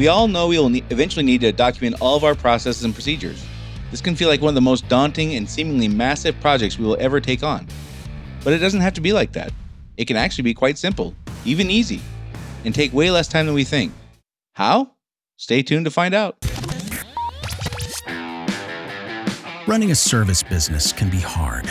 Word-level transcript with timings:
We 0.00 0.08
all 0.08 0.28
know 0.28 0.48
we 0.48 0.58
will 0.58 0.70
ne- 0.70 0.82
eventually 0.88 1.26
need 1.26 1.42
to 1.42 1.52
document 1.52 1.96
all 2.00 2.16
of 2.16 2.24
our 2.24 2.34
processes 2.34 2.84
and 2.84 2.94
procedures. 2.94 3.44
This 3.90 4.00
can 4.00 4.16
feel 4.16 4.30
like 4.30 4.40
one 4.40 4.48
of 4.48 4.54
the 4.54 4.62
most 4.62 4.88
daunting 4.88 5.34
and 5.34 5.46
seemingly 5.46 5.88
massive 5.88 6.40
projects 6.40 6.78
we 6.78 6.86
will 6.86 6.96
ever 6.98 7.20
take 7.20 7.42
on. 7.42 7.66
But 8.42 8.54
it 8.54 8.60
doesn't 8.60 8.80
have 8.80 8.94
to 8.94 9.02
be 9.02 9.12
like 9.12 9.32
that. 9.32 9.52
It 9.98 10.06
can 10.06 10.16
actually 10.16 10.44
be 10.44 10.54
quite 10.54 10.78
simple, 10.78 11.14
even 11.44 11.68
easy, 11.68 12.00
and 12.64 12.74
take 12.74 12.94
way 12.94 13.10
less 13.10 13.28
time 13.28 13.44
than 13.44 13.54
we 13.54 13.62
think. 13.62 13.92
How? 14.54 14.92
Stay 15.36 15.62
tuned 15.62 15.84
to 15.84 15.90
find 15.90 16.14
out. 16.14 16.38
Running 19.66 19.90
a 19.90 19.94
service 19.94 20.42
business 20.42 20.94
can 20.94 21.10
be 21.10 21.20
hard. 21.20 21.70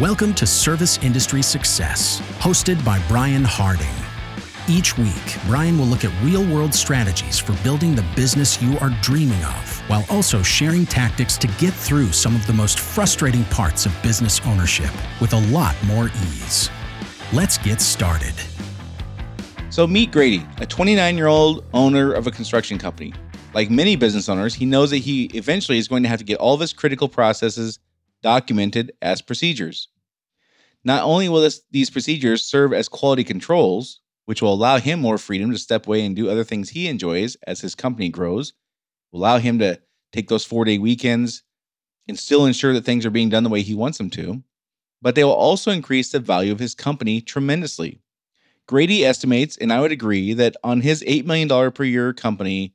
Welcome 0.00 0.34
to 0.34 0.44
Service 0.44 0.98
Industry 1.04 1.40
Success, 1.40 2.20
hosted 2.40 2.84
by 2.84 3.00
Brian 3.06 3.44
Harding. 3.44 3.86
Each 4.66 4.98
week, 4.98 5.36
Brian 5.46 5.78
will 5.78 5.86
look 5.86 6.04
at 6.04 6.10
real 6.20 6.44
world 6.52 6.74
strategies 6.74 7.38
for 7.38 7.52
building 7.62 7.94
the 7.94 8.04
business 8.16 8.60
you 8.60 8.76
are 8.80 8.90
dreaming 9.02 9.40
of, 9.44 9.82
while 9.88 10.04
also 10.10 10.42
sharing 10.42 10.84
tactics 10.84 11.38
to 11.38 11.46
get 11.58 11.72
through 11.72 12.10
some 12.10 12.34
of 12.34 12.44
the 12.48 12.52
most 12.52 12.80
frustrating 12.80 13.44
parts 13.44 13.86
of 13.86 13.94
business 14.02 14.40
ownership 14.46 14.90
with 15.20 15.32
a 15.32 15.40
lot 15.52 15.76
more 15.84 16.06
ease. 16.06 16.70
Let's 17.32 17.56
get 17.56 17.80
started. 17.80 18.34
So, 19.70 19.86
meet 19.86 20.10
Grady, 20.10 20.44
a 20.58 20.66
29 20.66 21.16
year 21.16 21.28
old 21.28 21.64
owner 21.72 22.12
of 22.12 22.26
a 22.26 22.32
construction 22.32 22.78
company. 22.78 23.14
Like 23.54 23.70
many 23.70 23.94
business 23.94 24.28
owners, 24.28 24.56
he 24.56 24.66
knows 24.66 24.90
that 24.90 24.98
he 24.98 25.26
eventually 25.34 25.78
is 25.78 25.86
going 25.86 26.02
to 26.02 26.08
have 26.08 26.18
to 26.18 26.24
get 26.24 26.38
all 26.38 26.54
of 26.54 26.60
his 26.60 26.72
critical 26.72 27.08
processes 27.08 27.78
documented 28.24 28.90
as 29.02 29.20
procedures. 29.20 29.88
Not 30.82 31.04
only 31.04 31.28
will 31.28 31.42
this, 31.42 31.60
these 31.70 31.90
procedures 31.90 32.42
serve 32.42 32.72
as 32.72 32.88
quality 32.88 33.22
controls, 33.22 34.00
which 34.24 34.40
will 34.40 34.52
allow 34.52 34.78
him 34.78 34.98
more 34.98 35.18
freedom 35.18 35.52
to 35.52 35.58
step 35.58 35.86
away 35.86 36.04
and 36.04 36.16
do 36.16 36.30
other 36.30 36.42
things 36.42 36.70
he 36.70 36.88
enjoys 36.88 37.36
as 37.46 37.60
his 37.60 37.74
company 37.74 38.08
grows, 38.08 38.54
will 39.12 39.20
allow 39.20 39.36
him 39.38 39.58
to 39.58 39.78
take 40.10 40.28
those 40.28 40.44
four 40.44 40.64
day 40.64 40.78
weekends 40.78 41.42
and 42.08 42.18
still 42.18 42.46
ensure 42.46 42.72
that 42.72 42.86
things 42.86 43.04
are 43.04 43.10
being 43.10 43.28
done 43.28 43.44
the 43.44 43.50
way 43.50 43.60
he 43.60 43.74
wants 43.74 43.98
them 43.98 44.08
to, 44.10 44.42
but 45.02 45.14
they 45.14 45.24
will 45.24 45.32
also 45.32 45.70
increase 45.70 46.10
the 46.10 46.18
value 46.18 46.50
of 46.50 46.58
his 46.58 46.74
company 46.74 47.20
tremendously. 47.20 48.00
Grady 48.66 49.04
estimates, 49.04 49.58
and 49.58 49.70
I 49.70 49.82
would 49.82 49.92
agree, 49.92 50.32
that 50.32 50.56
on 50.64 50.80
his 50.80 51.02
$8 51.02 51.26
million 51.26 51.72
per 51.72 51.84
year 51.84 52.14
company, 52.14 52.74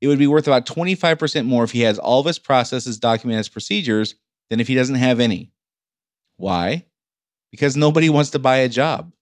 it 0.00 0.06
would 0.06 0.18
be 0.18 0.28
worth 0.28 0.46
about 0.46 0.64
25% 0.64 1.46
more 1.46 1.64
if 1.64 1.72
he 1.72 1.80
has 1.80 1.98
all 1.98 2.20
of 2.20 2.26
his 2.26 2.38
processes 2.38 2.98
documented 2.98 3.40
as 3.40 3.48
procedures 3.48 4.14
than 4.50 4.60
if 4.60 4.68
he 4.68 4.74
doesn't 4.74 4.96
have 4.96 5.20
any. 5.20 5.52
Why? 6.36 6.84
Because 7.50 7.76
nobody 7.76 8.10
wants 8.10 8.30
to 8.30 8.38
buy 8.38 8.58
a 8.58 8.68
job. 8.68 9.12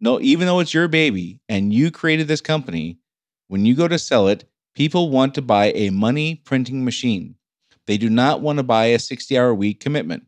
No, 0.00 0.20
even 0.20 0.46
though 0.46 0.60
it's 0.60 0.74
your 0.74 0.88
baby 0.88 1.40
and 1.48 1.72
you 1.72 1.90
created 1.90 2.28
this 2.28 2.40
company, 2.40 2.98
when 3.48 3.64
you 3.64 3.74
go 3.74 3.88
to 3.88 3.98
sell 3.98 4.28
it, 4.28 4.44
people 4.74 5.10
want 5.10 5.34
to 5.34 5.42
buy 5.42 5.72
a 5.72 5.90
money 5.90 6.36
printing 6.44 6.84
machine. 6.84 7.36
They 7.86 7.96
do 7.96 8.10
not 8.10 8.40
want 8.40 8.58
to 8.58 8.62
buy 8.62 8.86
a 8.86 8.98
60 8.98 9.36
hour 9.38 9.54
week 9.54 9.80
commitment. 9.80 10.26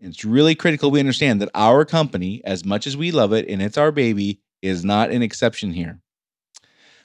It's 0.00 0.24
really 0.24 0.54
critical 0.54 0.90
we 0.90 1.00
understand 1.00 1.40
that 1.40 1.50
our 1.54 1.84
company, 1.84 2.40
as 2.44 2.64
much 2.64 2.86
as 2.86 2.96
we 2.96 3.10
love 3.10 3.32
it 3.32 3.48
and 3.48 3.60
it's 3.60 3.78
our 3.78 3.90
baby, 3.90 4.40
is 4.62 4.84
not 4.84 5.10
an 5.10 5.22
exception 5.22 5.72
here. 5.72 6.00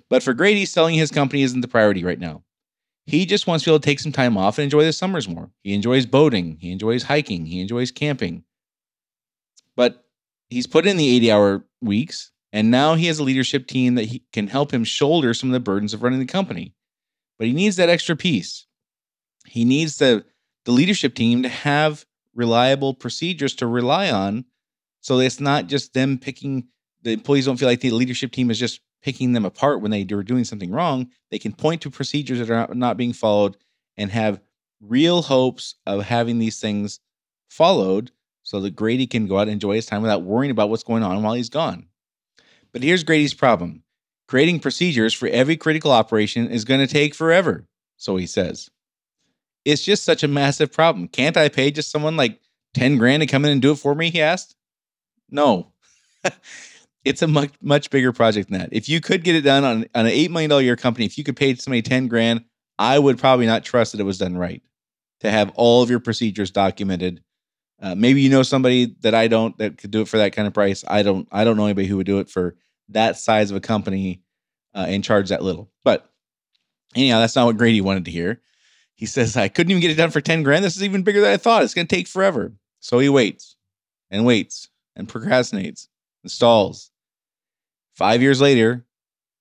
But 0.10 0.22
for 0.22 0.34
Grady, 0.34 0.66
selling 0.66 0.96
his 0.96 1.12
company 1.12 1.42
isn't 1.44 1.62
the 1.62 1.68
priority 1.68 2.04
right 2.04 2.20
now. 2.20 2.44
He 3.06 3.26
just 3.26 3.48
wants 3.48 3.64
to 3.64 3.70
be 3.70 3.74
able 3.74 3.80
to 3.82 3.86
take 3.86 4.00
some 4.00 4.12
time 4.12 4.38
off 4.38 4.58
and 4.58 4.64
enjoy 4.64 4.84
the 4.86 4.94
summers 4.94 5.28
more. 5.28 5.52
He 5.64 5.74
enjoys 5.74 6.06
boating, 6.06 6.58
he 6.60 6.72
enjoys 6.72 7.04
hiking, 7.04 7.46
he 7.46 7.60
enjoys 7.60 7.92
camping. 7.92 8.44
But 9.76 10.06
he's 10.50 10.68
put 10.68 10.86
in 10.86 10.98
the 10.98 11.16
80 11.16 11.32
hour 11.32 11.66
weeks, 11.82 12.32
and 12.54 12.72
now 12.72 12.96
he 12.96 13.08
has 13.08 13.20
a 13.20 13.24
leadership 13.24 13.68
team 13.68 13.96
that 13.96 14.06
he 14.06 14.24
can 14.32 14.48
help 14.48 14.74
him 14.74 14.84
shoulder 14.84 15.34
some 15.34 15.50
of 15.50 15.54
the 15.54 15.60
burdens 15.60 15.94
of 15.94 16.04
running 16.04 16.20
the 16.20 16.26
company. 16.26 16.74
But 17.38 17.48
he 17.48 17.54
needs 17.54 17.76
that 17.76 17.90
extra 17.90 18.16
piece. 18.16 18.68
He 19.46 19.66
needs 19.66 19.98
the, 19.98 20.24
the 20.66 20.72
leadership 20.72 21.16
team 21.16 21.44
to 21.44 21.50
have 21.50 22.06
reliable 22.34 22.94
procedures 22.94 23.56
to 23.56 23.68
rely 23.68 24.10
on 24.10 24.46
so 25.04 25.20
it's 25.20 25.42
not 25.42 25.68
just 25.68 25.94
them 25.94 26.18
picking 26.18 26.68
the 27.02 27.12
employees 27.12 27.46
don't 27.46 27.58
feel 27.58 27.68
like 27.68 27.82
the 27.82 27.92
leadership 27.92 28.32
team 28.32 28.50
is 28.50 28.58
just 28.58 28.80
picking 29.04 29.34
them 29.34 29.46
apart 29.46 29.82
when 29.82 29.92
they 29.92 30.02
are 30.12 30.24
doing 30.24 30.46
something 30.46 30.72
wrong. 30.72 31.10
They 31.30 31.38
can 31.38 31.52
point 31.52 31.82
to 31.82 31.92
procedures 31.92 32.40
that 32.40 32.50
are 32.50 32.74
not 32.74 32.98
being 32.98 33.14
followed 33.14 33.58
and 33.98 34.10
have 34.10 34.40
real 34.82 35.22
hopes 35.22 35.76
of 35.86 36.04
having 36.04 36.40
these 36.40 36.60
things 36.60 37.00
followed 37.50 38.12
so 38.42 38.60
that 38.62 38.76
Grady 38.76 39.06
can 39.06 39.28
go 39.28 39.38
out 39.38 39.44
and 39.44 39.52
enjoy 39.52 39.76
his 39.76 39.86
time 39.86 40.02
without 40.02 40.24
worrying 40.24 40.52
about 40.52 40.70
what's 40.70 40.84
going 40.84 41.04
on 41.04 41.22
while 41.22 41.34
he's 41.34 41.50
gone. 41.50 41.86
But 42.72 42.82
here's 42.82 43.04
Grady's 43.04 43.34
problem 43.34 43.84
creating 44.28 44.60
procedures 44.60 45.14
for 45.14 45.28
every 45.28 45.56
critical 45.56 45.92
operation 45.92 46.50
is 46.50 46.66
going 46.66 46.80
to 46.80 46.92
take 46.92 47.14
forever, 47.14 47.68
so 47.98 48.16
he 48.16 48.26
says. 48.26 48.70
It's 49.66 49.84
just 49.84 50.04
such 50.04 50.24
a 50.24 50.28
massive 50.28 50.72
problem. 50.72 51.08
Can't 51.08 51.38
I 51.38 51.50
pay 51.50 51.72
just 51.72 51.92
someone 51.92 52.18
like 52.18 52.40
10 52.74 52.98
grand 52.98 53.22
to 53.22 53.28
come 53.28 53.46
in 53.46 53.52
and 53.52 53.62
do 53.62 53.72
it 53.72 53.78
for 53.78 53.96
me? 53.96 54.10
He 54.10 54.22
asked. 54.22 54.56
No. 55.30 55.72
it's 57.06 57.22
a 57.22 57.28
much 57.28 57.52
much 57.62 57.90
bigger 57.90 58.14
project 58.14 58.50
than 58.50 58.60
that. 58.60 58.70
If 58.72 58.88
you 58.88 59.02
could 59.02 59.24
get 59.24 59.36
it 59.36 59.42
done 59.42 59.64
on, 59.64 59.86
on 59.96 60.06
an 60.06 60.12
eight 60.12 60.32
million 60.32 60.50
dollar 60.50 60.62
year 60.62 60.76
company, 60.76 61.06
if 61.06 61.18
you 61.18 61.24
could 61.24 61.36
pay 61.36 61.56
somebody 61.56 61.82
10 61.82 62.08
grand, 62.08 62.46
I 62.80 62.98
would 63.00 63.18
probably 63.18 63.46
not 63.46 63.64
trust 63.64 63.92
that 63.92 64.02
it 64.02 64.06
was 64.06 64.18
done 64.18 64.38
right 64.38 64.62
to 65.20 65.32
have 65.32 65.52
all 65.56 65.82
of 65.82 65.90
your 65.90 66.00
procedures 66.00 66.52
documented. 66.52 67.24
Uh, 67.82 67.96
maybe 67.96 68.22
you 68.22 68.30
know 68.30 68.44
somebody 68.44 68.96
that 69.02 69.14
I 69.14 69.28
don't 69.28 69.58
that 69.58 69.78
could 69.78 69.92
do 69.92 70.02
it 70.02 70.08
for 70.08 70.18
that 70.18 70.34
kind 70.34 70.48
of 70.48 70.54
price. 70.54 70.84
I 70.88 71.04
don't 71.04 71.28
I 71.32 71.44
don't 71.44 71.58
know 71.58 71.66
anybody 71.66 71.88
who 71.88 71.98
would 71.98 72.06
do 72.06 72.20
it 72.20 72.30
for 72.30 72.56
that 72.90 73.18
size 73.18 73.52
of 73.52 73.58
a 73.58 73.62
company 73.62 74.22
uh, 74.74 74.86
and 74.88 75.04
charge 75.04 75.30
that 75.30 75.44
little. 75.44 75.70
But 75.84 76.10
anyhow, 76.96 77.20
that's 77.20 77.36
not 77.36 77.46
what 77.46 77.58
Grady 77.58 77.82
wanted 77.82 78.06
to 78.06 78.12
hear. 78.12 78.42
He 78.96 79.06
says, 79.06 79.36
I 79.36 79.48
couldn't 79.48 79.72
even 79.72 79.82
get 79.82 79.92
it 79.92 79.96
done 79.96 80.12
for 80.12 80.22
10 80.22 80.44
grand. 80.44 80.64
This 80.64 80.76
is 80.76 80.84
even 80.84 81.04
bigger 81.04 81.22
than 81.22 81.34
I 81.34 81.38
thought. 81.38 81.64
It's 81.64 81.74
going 81.74 81.88
to 81.88 81.96
take 81.96 82.08
forever. 82.08 82.54
So 82.80 83.00
he 83.00 83.10
waits 83.10 83.56
and 84.12 84.26
waits 84.26 84.70
and 84.96 85.08
procrastinates 85.08 85.88
and 86.24 86.32
stalls. 86.32 86.92
Five 87.94 88.22
years 88.22 88.42
later, 88.42 88.86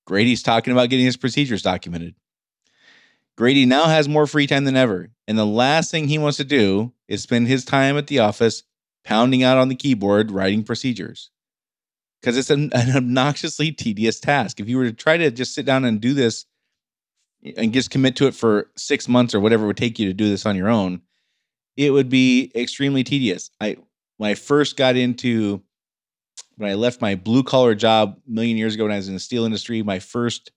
Grady's 0.05 0.43
talking 0.43 0.73
about 0.73 0.89
getting 0.89 1.05
his 1.05 1.17
procedures 1.17 1.61
documented. 1.61 2.15
Grady 3.35 3.65
now 3.65 3.85
has 3.85 4.07
more 4.07 4.27
free 4.27 4.47
time 4.47 4.65
than 4.65 4.75
ever. 4.75 5.09
And 5.27 5.37
the 5.37 5.45
last 5.45 5.89
thing 5.89 6.07
he 6.07 6.17
wants 6.17 6.37
to 6.37 6.43
do 6.43 6.93
is 7.07 7.23
spend 7.23 7.47
his 7.47 7.65
time 7.65 7.97
at 7.97 8.07
the 8.07 8.19
office 8.19 8.63
pounding 9.03 9.43
out 9.43 9.57
on 9.57 9.69
the 9.69 9.75
keyboard 9.75 10.31
writing 10.31 10.63
procedures 10.63 11.31
because 12.21 12.37
it's 12.37 12.49
an, 12.49 12.71
an, 12.75 12.95
obnoxiously 12.95 13.71
tedious 13.71 14.19
task. 14.19 14.59
If 14.59 14.67
you 14.67 14.77
were 14.77 14.85
to 14.85 14.93
try 14.93 15.17
to 15.17 15.31
just 15.31 15.55
sit 15.55 15.65
down 15.65 15.85
and 15.85 15.99
do 15.99 16.13
this 16.13 16.45
and 17.57 17.73
just 17.73 17.89
commit 17.89 18.15
to 18.17 18.27
it 18.27 18.35
for 18.35 18.69
six 18.75 19.07
months 19.07 19.33
or 19.33 19.39
whatever 19.39 19.63
it 19.63 19.67
would 19.67 19.77
take 19.77 19.99
you 19.99 20.07
to 20.07 20.13
do 20.13 20.29
this 20.29 20.45
on 20.45 20.55
your 20.55 20.69
own, 20.69 21.01
it 21.75 21.91
would 21.91 22.09
be 22.09 22.51
extremely 22.55 23.03
tedious. 23.03 23.49
I 23.59 23.77
when 24.17 24.29
I 24.29 24.35
first 24.35 24.77
got 24.77 24.95
into 24.95 25.63
when 26.57 26.69
I 26.69 26.75
left 26.75 27.01
my 27.01 27.15
blue 27.15 27.43
collar 27.43 27.75
job 27.75 28.17
a 28.27 28.31
million 28.31 28.57
years 28.57 28.75
ago 28.75 28.83
when 28.83 28.91
I 28.91 28.97
was 28.97 29.07
in 29.07 29.13
the 29.13 29.19
steel 29.19 29.45
industry, 29.45 29.81
my 29.81 29.99
first 29.99 30.51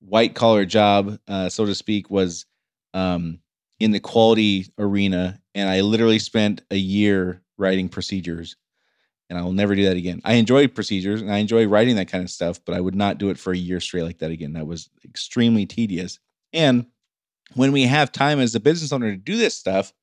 white 0.00 0.34
collar 0.34 0.64
job, 0.64 1.18
uh, 1.28 1.48
so 1.48 1.66
to 1.66 1.74
speak, 1.74 2.10
was 2.10 2.46
um, 2.92 3.40
in 3.80 3.90
the 3.90 4.00
quality 4.00 4.66
arena, 4.78 5.40
and 5.54 5.68
I 5.68 5.80
literally 5.80 6.18
spent 6.18 6.62
a 6.70 6.76
year 6.76 7.42
writing 7.58 7.88
procedures. 7.88 8.56
And 9.30 9.38
I 9.38 9.42
will 9.42 9.52
never 9.52 9.74
do 9.74 9.84
that 9.84 9.96
again. 9.96 10.20
I 10.24 10.34
enjoy 10.34 10.68
procedures 10.68 11.22
and 11.22 11.32
I 11.32 11.38
enjoy 11.38 11.66
writing 11.66 11.96
that 11.96 12.08
kind 12.08 12.22
of 12.22 12.30
stuff, 12.30 12.60
but 12.64 12.74
I 12.74 12.80
would 12.80 12.94
not 12.94 13.16
do 13.16 13.30
it 13.30 13.38
for 13.38 13.52
a 13.52 13.56
year 13.56 13.80
straight 13.80 14.02
like 14.02 14.18
that 14.18 14.30
again. 14.30 14.52
That 14.52 14.66
was 14.66 14.90
extremely 15.02 15.64
tedious. 15.64 16.18
And 16.52 16.86
when 17.54 17.72
we 17.72 17.84
have 17.84 18.12
time 18.12 18.38
as 18.38 18.54
a 18.54 18.60
business 18.60 18.92
owner 18.92 19.10
to 19.10 19.16
do 19.16 19.36
this 19.36 19.54
stuff, 19.54 19.94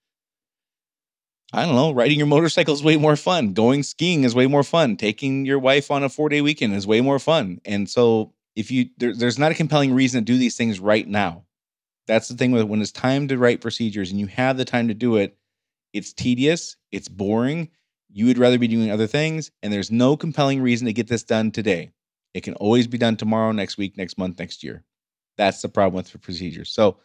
I 1.53 1.65
don't 1.65 1.75
know, 1.75 1.91
riding 1.91 2.17
your 2.17 2.27
motorcycle 2.27 2.73
is 2.73 2.83
way 2.83 2.95
more 2.95 3.17
fun. 3.17 3.53
Going 3.53 3.83
skiing 3.83 4.23
is 4.23 4.33
way 4.33 4.47
more 4.47 4.63
fun. 4.63 4.95
Taking 4.95 5.45
your 5.45 5.59
wife 5.59 5.91
on 5.91 6.03
a 6.03 6.09
four 6.09 6.29
day 6.29 6.41
weekend 6.41 6.73
is 6.73 6.87
way 6.87 7.01
more 7.01 7.19
fun. 7.19 7.59
And 7.65 7.89
so, 7.89 8.33
if 8.55 8.71
you 8.71 8.89
there, 8.97 9.13
there's 9.13 9.39
not 9.39 9.51
a 9.51 9.55
compelling 9.55 9.93
reason 9.93 10.21
to 10.21 10.25
do 10.33 10.37
these 10.37 10.55
things 10.55 10.79
right 10.79 11.07
now. 11.07 11.43
That's 12.07 12.27
the 12.29 12.35
thing 12.35 12.51
with 12.51 12.63
when 12.63 12.81
it's 12.81 12.91
time 12.91 13.27
to 13.27 13.37
write 13.37 13.61
procedures 13.61 14.11
and 14.11 14.19
you 14.19 14.27
have 14.27 14.57
the 14.57 14.65
time 14.65 14.87
to 14.87 14.93
do 14.93 15.17
it, 15.17 15.37
it's 15.93 16.13
tedious, 16.13 16.77
it's 16.91 17.07
boring. 17.07 17.69
You 18.13 18.25
would 18.25 18.37
rather 18.37 18.57
be 18.57 18.67
doing 18.67 18.91
other 18.91 19.07
things, 19.07 19.51
and 19.63 19.71
there's 19.71 19.91
no 19.91 20.17
compelling 20.17 20.61
reason 20.61 20.85
to 20.85 20.93
get 20.93 21.07
this 21.07 21.23
done 21.23 21.51
today. 21.51 21.91
It 22.33 22.41
can 22.41 22.55
always 22.55 22.87
be 22.87 22.97
done 22.97 23.17
tomorrow, 23.17 23.51
next 23.51 23.77
week, 23.77 23.97
next 23.97 24.17
month, 24.17 24.39
next 24.39 24.63
year. 24.63 24.83
That's 25.37 25.61
the 25.61 25.69
problem 25.69 25.95
with 25.95 26.21
procedures. 26.21 26.71
So 26.71 26.97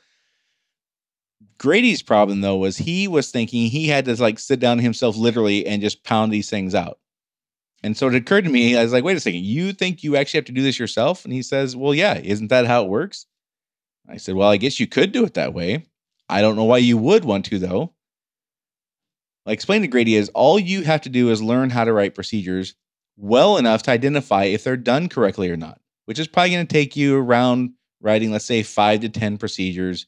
Grady's 1.59 2.03
problem 2.03 2.41
though 2.41 2.57
was 2.57 2.77
he 2.77 3.09
was 3.09 3.31
thinking 3.31 3.69
he 3.69 3.89
had 3.89 4.05
to 4.05 4.15
like 4.21 4.39
sit 4.39 4.61
down 4.61 4.79
himself 4.79 5.17
literally 5.17 5.67
and 5.67 5.83
just 5.83 6.05
pound 6.05 6.33
these 6.33 6.51
things 6.51 6.75
out. 6.75 6.99
And 7.83 7.97
so 7.97 8.09
it 8.09 8.15
occurred 8.15 8.45
to 8.45 8.51
me, 8.51 8.77
I 8.77 8.83
was 8.83 8.93
like, 8.93 9.05
wait 9.05 9.17
a 9.17 9.21
second, 9.21 9.45
you 9.45 9.73
think 9.73 10.03
you 10.03 10.17
actually 10.17 10.39
have 10.39 10.47
to 10.47 10.53
do 10.53 10.63
this 10.63 10.79
yourself? 10.79 11.25
And 11.25 11.33
he 11.33 11.43
says, 11.43 11.77
well, 11.77 11.95
yeah, 11.95 12.19
isn't 12.19 12.49
that 12.49 12.67
how 12.67 12.85
it 12.85 12.89
works? 12.89 13.27
I 14.09 14.17
said, 14.17 14.35
well, 14.35 14.49
I 14.49 14.57
guess 14.57 14.81
you 14.81 14.87
could 14.87 15.13
do 15.13 15.25
it 15.25 15.35
that 15.35 15.55
way. 15.55 15.87
I 16.29 16.41
don't 16.41 16.57
know 16.57 16.65
why 16.65 16.79
you 16.79 16.99
would 16.99 17.25
want 17.25 17.45
to, 17.47 17.59
though. 17.59 17.93
I 19.47 19.53
explained 19.53 19.85
to 19.85 19.89
Grady 19.89 20.17
is 20.17 20.29
all 20.31 20.59
you 20.59 20.83
have 20.83 21.03
to 21.03 21.09
do 21.09 21.31
is 21.31 21.43
learn 21.43 21.71
how 21.71 21.85
to 21.85 21.93
write 21.93 22.15
procedures 22.15 22.75
well 23.17 23.57
enough 23.57 23.83
to 23.85 23.93
identify 23.93 24.45
if 24.45 24.65
they're 24.65 24.77
done 24.77 25.09
correctly 25.09 25.51
or 25.51 25.57
not, 25.57 25.81
which 26.07 26.19
is 26.19 26.27
probably 26.27 26.51
going 26.51 26.67
to 26.67 26.73
take 26.73 26.97
you 26.97 27.17
around 27.17 27.73
writing, 28.01 28.33
let's 28.33 28.45
say, 28.45 28.63
five 28.63 29.01
to 29.01 29.09
10 29.09 29.39
procedures 29.39 30.07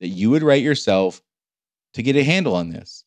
that 0.00 0.08
you 0.08 0.30
would 0.30 0.42
write 0.42 0.62
yourself 0.62 1.22
to 1.94 2.02
get 2.02 2.16
a 2.16 2.24
handle 2.24 2.54
on 2.54 2.70
this. 2.70 3.04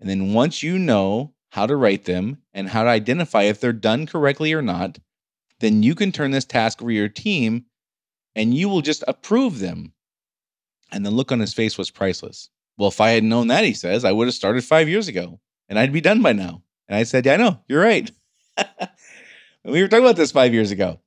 And 0.00 0.08
then 0.08 0.32
once 0.32 0.62
you 0.62 0.78
know 0.78 1.34
how 1.50 1.66
to 1.66 1.76
write 1.76 2.06
them 2.06 2.38
and 2.54 2.68
how 2.68 2.82
to 2.82 2.88
identify 2.88 3.42
if 3.42 3.60
they're 3.60 3.72
done 3.72 4.06
correctly 4.06 4.52
or 4.52 4.62
not, 4.62 4.98
then 5.60 5.82
you 5.82 5.94
can 5.94 6.10
turn 6.10 6.30
this 6.30 6.44
task 6.44 6.82
over 6.82 6.90
your 6.90 7.08
team 7.08 7.66
and 8.34 8.54
you 8.54 8.68
will 8.68 8.80
just 8.80 9.04
approve 9.06 9.58
them. 9.58 9.92
And 10.90 11.06
the 11.06 11.10
look 11.10 11.30
on 11.30 11.40
his 11.40 11.54
face 11.54 11.78
was 11.78 11.90
priceless. 11.90 12.48
Well, 12.76 12.88
if 12.88 13.00
I 13.00 13.10
had 13.10 13.24
known 13.24 13.48
that, 13.48 13.64
he 13.64 13.74
says, 13.74 14.04
I 14.04 14.12
would 14.12 14.26
have 14.26 14.34
started 14.34 14.64
five 14.64 14.88
years 14.88 15.08
ago 15.08 15.40
and 15.68 15.78
I'd 15.78 15.92
be 15.92 16.00
done 16.00 16.22
by 16.22 16.32
now. 16.32 16.62
And 16.88 16.96
I 16.96 17.04
said, 17.04 17.24
Yeah, 17.26 17.34
I 17.34 17.36
know, 17.36 17.60
you're 17.68 17.82
right. 17.82 18.10
we 19.64 19.80
were 19.80 19.88
talking 19.88 20.04
about 20.04 20.16
this 20.16 20.32
five 20.32 20.52
years 20.52 20.70
ago. 20.70 21.00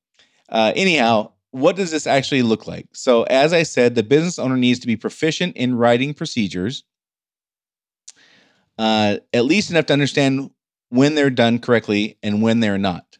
Uh, 0.48 0.72
anyhow, 0.76 1.34
what 1.56 1.78
does 1.78 1.90
this 1.90 2.06
actually 2.06 2.42
look 2.42 2.68
like? 2.68 2.90
So, 2.92 3.24
as 3.24 3.54
I 3.54 3.64
said, 3.64 3.96
the 3.96 4.04
business 4.04 4.38
owner 4.38 4.58
needs 4.58 4.80
to 4.80 4.88
be 4.88 4.98
proficient 4.98 5.56
in 5.56 5.74
writing 5.74 6.14
procedures, 6.14 6.84
uh, 8.78 9.18
at 9.34 9.46
least 9.46 9.72
enough 9.72 9.86
to 9.86 9.94
understand 9.94 10.52
when 10.90 11.16
they're 11.16 11.30
done 11.30 11.60
correctly 11.60 12.18
and 12.22 12.42
when 12.42 12.60
they're 12.60 12.78
not. 12.78 13.18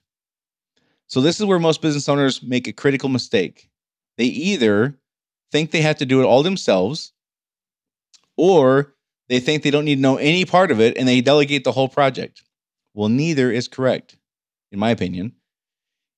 So, 1.08 1.22
this 1.22 1.40
is 1.40 1.46
where 1.46 1.60
most 1.60 1.82
business 1.82 2.10
owners 2.10 2.44
make 2.44 2.68
a 2.68 2.74
critical 2.74 3.08
mistake. 3.08 3.70
They 4.18 4.26
either 4.26 5.00
think 5.54 5.72
they 5.72 5.82
have 5.82 5.98
to 6.00 6.06
do 6.06 6.20
it 6.20 6.26
all 6.26 6.44
themselves, 6.44 7.14
or 8.36 8.96
they 9.30 9.40
think 9.40 9.64
they 9.64 9.72
don't 9.72 9.86
need 9.86 9.96
to 9.96 10.02
know 10.02 10.18
any 10.18 10.44
part 10.44 10.72
of 10.72 10.82
it 10.82 10.98
and 10.98 11.08
they 11.08 11.22
delegate 11.22 11.64
the 11.64 11.72
whole 11.72 11.88
project. 11.88 12.44
Well, 12.94 13.08
neither 13.08 13.50
is 13.50 13.70
correct, 13.70 14.18
in 14.74 14.80
my 14.80 14.90
opinion 14.90 15.36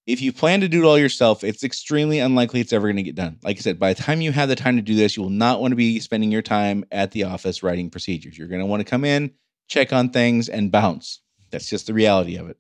if 0.08 0.22
you 0.22 0.32
plan 0.32 0.62
to 0.62 0.70
do 0.70 0.82
it 0.82 0.88
all 0.88 0.98
yourself, 0.98 1.44
it's 1.44 1.66
extremely 1.66 2.20
unlikely 2.20 2.62
it's 2.62 2.72
ever 2.72 2.88
going 2.88 2.96
to 2.96 3.04
get 3.04 3.16
done. 3.16 3.38
Like 3.44 3.58
I 3.58 3.60
said, 3.60 3.78
by 3.78 3.94
the 3.94 4.02
time 4.02 4.22
you 4.22 4.32
have 4.32 4.48
the 4.48 4.56
time 4.56 4.78
to 4.78 4.82
do 4.82 4.96
this, 4.96 5.18
you 5.18 5.24
will 5.24 5.30
not 5.30 5.60
want 5.60 5.74
to 5.74 5.76
be 5.76 6.00
spending 6.00 6.32
your 6.32 6.42
time 6.42 6.86
at 6.94 7.12
the 7.12 7.26
office 7.26 7.62
writing 7.62 7.90
procedures. 7.90 8.38
You're 8.38 8.48
going 8.48 8.62
to 8.62 8.66
want 8.66 8.80
to 8.80 8.90
come 8.90 9.04
in, 9.04 9.32
check 9.68 9.92
on 9.92 10.10
things, 10.10 10.48
and 10.48 10.72
bounce. 10.72 11.20
That's 11.52 11.70
just 11.70 11.88
the 11.88 11.94
reality 11.94 12.38
of 12.38 12.50
it. 12.50 12.58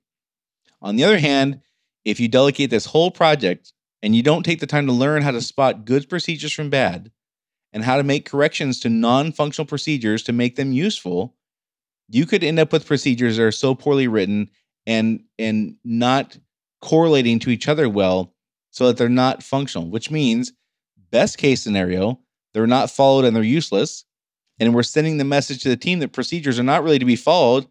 On 0.82 0.98
the 0.98 1.06
other 1.06 1.18
hand, 1.18 1.62
if 2.04 2.20
you 2.20 2.28
delegate 2.28 2.70
this 2.70 2.86
whole 2.86 3.12
project 3.12 3.72
and 4.04 4.14
you 4.14 4.22
don't 4.22 4.44
take 4.44 4.60
the 4.60 4.68
time 4.68 4.86
to 4.88 4.94
learn 4.94 5.22
how 5.22 5.32
to 5.32 5.42
spot 5.42 5.86
good 5.86 6.10
procedures 6.10 6.52
from 6.52 6.70
bad 6.70 7.12
and 7.72 7.84
how 7.84 7.96
to 7.96 8.04
make 8.04 8.30
corrections 8.30 8.82
to 8.82 8.90
non 8.90 9.32
functional 9.32 9.66
procedures 9.66 10.22
to 10.24 10.34
make 10.34 10.58
them 10.58 10.74
useful, 10.74 11.34
you 12.10 12.26
could 12.26 12.44
end 12.44 12.60
up 12.60 12.74
with 12.74 12.86
procedures 12.86 13.38
that 13.38 13.44
are 13.44 13.52
so 13.54 13.74
poorly 13.74 14.08
written 14.10 14.50
and 14.86 15.24
and 15.40 15.76
not 15.84 16.38
correlating 16.82 17.40
to 17.40 17.50
each 17.50 17.68
other 17.68 17.90
well 17.90 18.34
so 18.72 18.88
that 18.88 18.98
they're 18.98 19.10
not 19.10 19.44
functional, 19.44 19.90
which 19.90 20.12
means, 20.12 20.54
best 21.12 21.38
case 21.38 21.62
scenario, 21.62 22.20
they're 22.54 22.68
not 22.68 22.92
followed 22.92 23.26
and 23.26 23.36
they're 23.36 23.44
useless. 23.44 24.06
And 24.60 24.74
we're 24.74 24.84
sending 24.84 25.18
the 25.18 25.24
message 25.24 25.62
to 25.64 25.70
the 25.70 25.78
team 25.78 26.00
that 26.00 26.14
procedures 26.14 26.60
are 26.60 26.64
not 26.64 26.84
really 26.84 27.00
to 27.00 27.06
be 27.06 27.16
followed. 27.16 27.68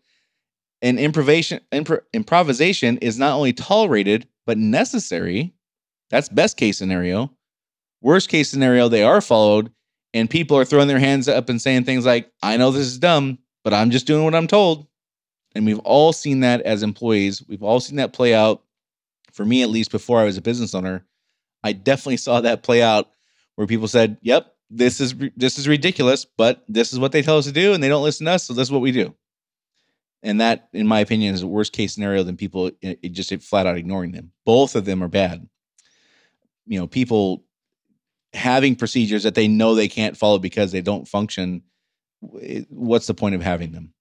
And 0.82 0.98
improvisation, 0.98 1.60
impro- 1.72 2.02
improvisation 2.12 2.98
is 2.98 3.18
not 3.18 3.34
only 3.34 3.52
tolerated, 3.52 4.28
but 4.46 4.58
necessary. 4.58 5.54
That's 6.10 6.28
best 6.28 6.56
case 6.56 6.78
scenario. 6.78 7.32
Worst 8.00 8.28
case 8.28 8.48
scenario, 8.48 8.88
they 8.88 9.02
are 9.02 9.20
followed 9.20 9.72
and 10.14 10.30
people 10.30 10.56
are 10.56 10.64
throwing 10.64 10.88
their 10.88 10.98
hands 10.98 11.28
up 11.28 11.48
and 11.48 11.60
saying 11.60 11.84
things 11.84 12.06
like, 12.06 12.30
I 12.42 12.56
know 12.56 12.70
this 12.70 12.86
is 12.86 12.98
dumb, 12.98 13.38
but 13.64 13.74
I'm 13.74 13.90
just 13.90 14.06
doing 14.06 14.24
what 14.24 14.34
I'm 14.34 14.46
told. 14.46 14.86
And 15.54 15.66
we've 15.66 15.80
all 15.80 16.12
seen 16.12 16.40
that 16.40 16.60
as 16.62 16.82
employees. 16.82 17.42
We've 17.48 17.62
all 17.62 17.80
seen 17.80 17.96
that 17.96 18.12
play 18.12 18.34
out 18.34 18.62
for 19.36 19.44
me 19.44 19.62
at 19.62 19.68
least 19.68 19.90
before 19.90 20.18
I 20.18 20.24
was 20.24 20.38
a 20.38 20.42
business 20.42 20.74
owner, 20.74 21.04
I 21.62 21.72
definitely 21.72 22.16
saw 22.16 22.40
that 22.40 22.62
play 22.62 22.82
out 22.82 23.10
where 23.54 23.66
people 23.66 23.86
said, 23.86 24.16
"Yep, 24.22 24.52
this 24.70 25.00
is 25.00 25.14
this 25.36 25.58
is 25.58 25.68
ridiculous, 25.68 26.24
but 26.24 26.64
this 26.68 26.92
is 26.92 26.98
what 26.98 27.12
they 27.12 27.22
tell 27.22 27.38
us 27.38 27.44
to 27.44 27.52
do, 27.52 27.74
and 27.74 27.82
they 27.82 27.88
don't 27.88 28.02
listen 28.02 28.24
to 28.26 28.32
us, 28.32 28.44
so 28.44 28.54
this 28.54 28.68
is 28.68 28.72
what 28.72 28.80
we 28.80 28.92
do." 28.92 29.14
And 30.22 30.40
that, 30.40 30.68
in 30.72 30.86
my 30.86 31.00
opinion, 31.00 31.34
is 31.34 31.42
a 31.42 31.46
worst 31.46 31.72
case 31.72 31.92
scenario 31.92 32.22
than 32.22 32.36
people 32.36 32.70
it 32.80 33.10
just 33.10 33.32
flat 33.42 33.66
out 33.66 33.76
ignoring 33.76 34.12
them. 34.12 34.32
Both 34.46 34.74
of 34.74 34.86
them 34.86 35.02
are 35.02 35.08
bad. 35.08 35.46
You 36.66 36.80
know, 36.80 36.86
people 36.86 37.44
having 38.32 38.74
procedures 38.74 39.22
that 39.24 39.34
they 39.34 39.48
know 39.48 39.74
they 39.74 39.88
can't 39.88 40.16
follow 40.16 40.38
because 40.38 40.72
they 40.72 40.80
don't 40.80 41.06
function. 41.06 41.62
What's 42.20 43.06
the 43.06 43.14
point 43.14 43.34
of 43.34 43.42
having 43.42 43.72
them? 43.72 43.92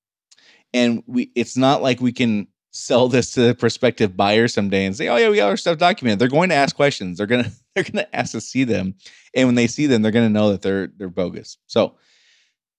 And 0.73 1.03
we, 1.05 1.31
it's 1.35 1.55
not 1.57 1.81
like 1.81 2.01
we 2.01 2.11
can 2.11 2.47
sell 2.75 3.07
this 3.07 3.31
to 3.31 3.41
the 3.41 3.55
prospective 3.55 4.17
buyer 4.17 4.47
someday 4.47 4.85
and 4.85 4.95
say, 4.95 5.07
"Oh 5.07 5.15
yeah, 5.15 5.29
we 5.29 5.37
got 5.37 5.49
our 5.49 5.57
stuff 5.57 5.77
documented." 5.77 6.19
They're 6.19 6.27
going 6.27 6.49
to 6.49 6.55
ask 6.55 6.75
questions. 6.75 7.17
They're 7.17 7.27
gonna 7.27 7.51
they're 7.75 7.83
gonna 7.83 8.07
ask 8.13 8.33
to 8.33 8.41
see 8.41 8.63
them, 8.63 8.95
and 9.33 9.47
when 9.47 9.55
they 9.55 9.67
see 9.67 9.87
them, 9.87 10.01
they're 10.01 10.11
gonna 10.11 10.29
know 10.29 10.51
that 10.51 10.61
they're 10.61 10.87
they're 10.87 11.09
bogus. 11.09 11.57
So 11.67 11.95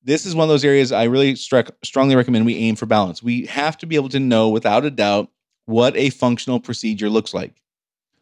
this 0.07 0.25
is 0.25 0.37
one 0.37 0.45
of 0.45 0.49
those 0.49 0.65
areas 0.65 0.93
I 0.93 1.05
really 1.05 1.35
struck, 1.35 1.71
strongly 1.83 2.15
recommend 2.15 2.47
we 2.47 2.57
aim 2.57 2.77
for 2.77 2.87
balance. 2.87 3.23
We 3.23 3.47
have 3.47 3.77
to 3.79 3.87
be 3.87 3.97
able 3.97 4.09
to 4.11 4.21
know 4.21 4.49
without 4.51 4.85
a 4.85 4.91
doubt 4.91 5.31
what 5.65 5.97
a 5.97 6.11
functional 6.11 6.61
procedure 6.61 7.11
looks 7.11 7.35
like, 7.35 7.61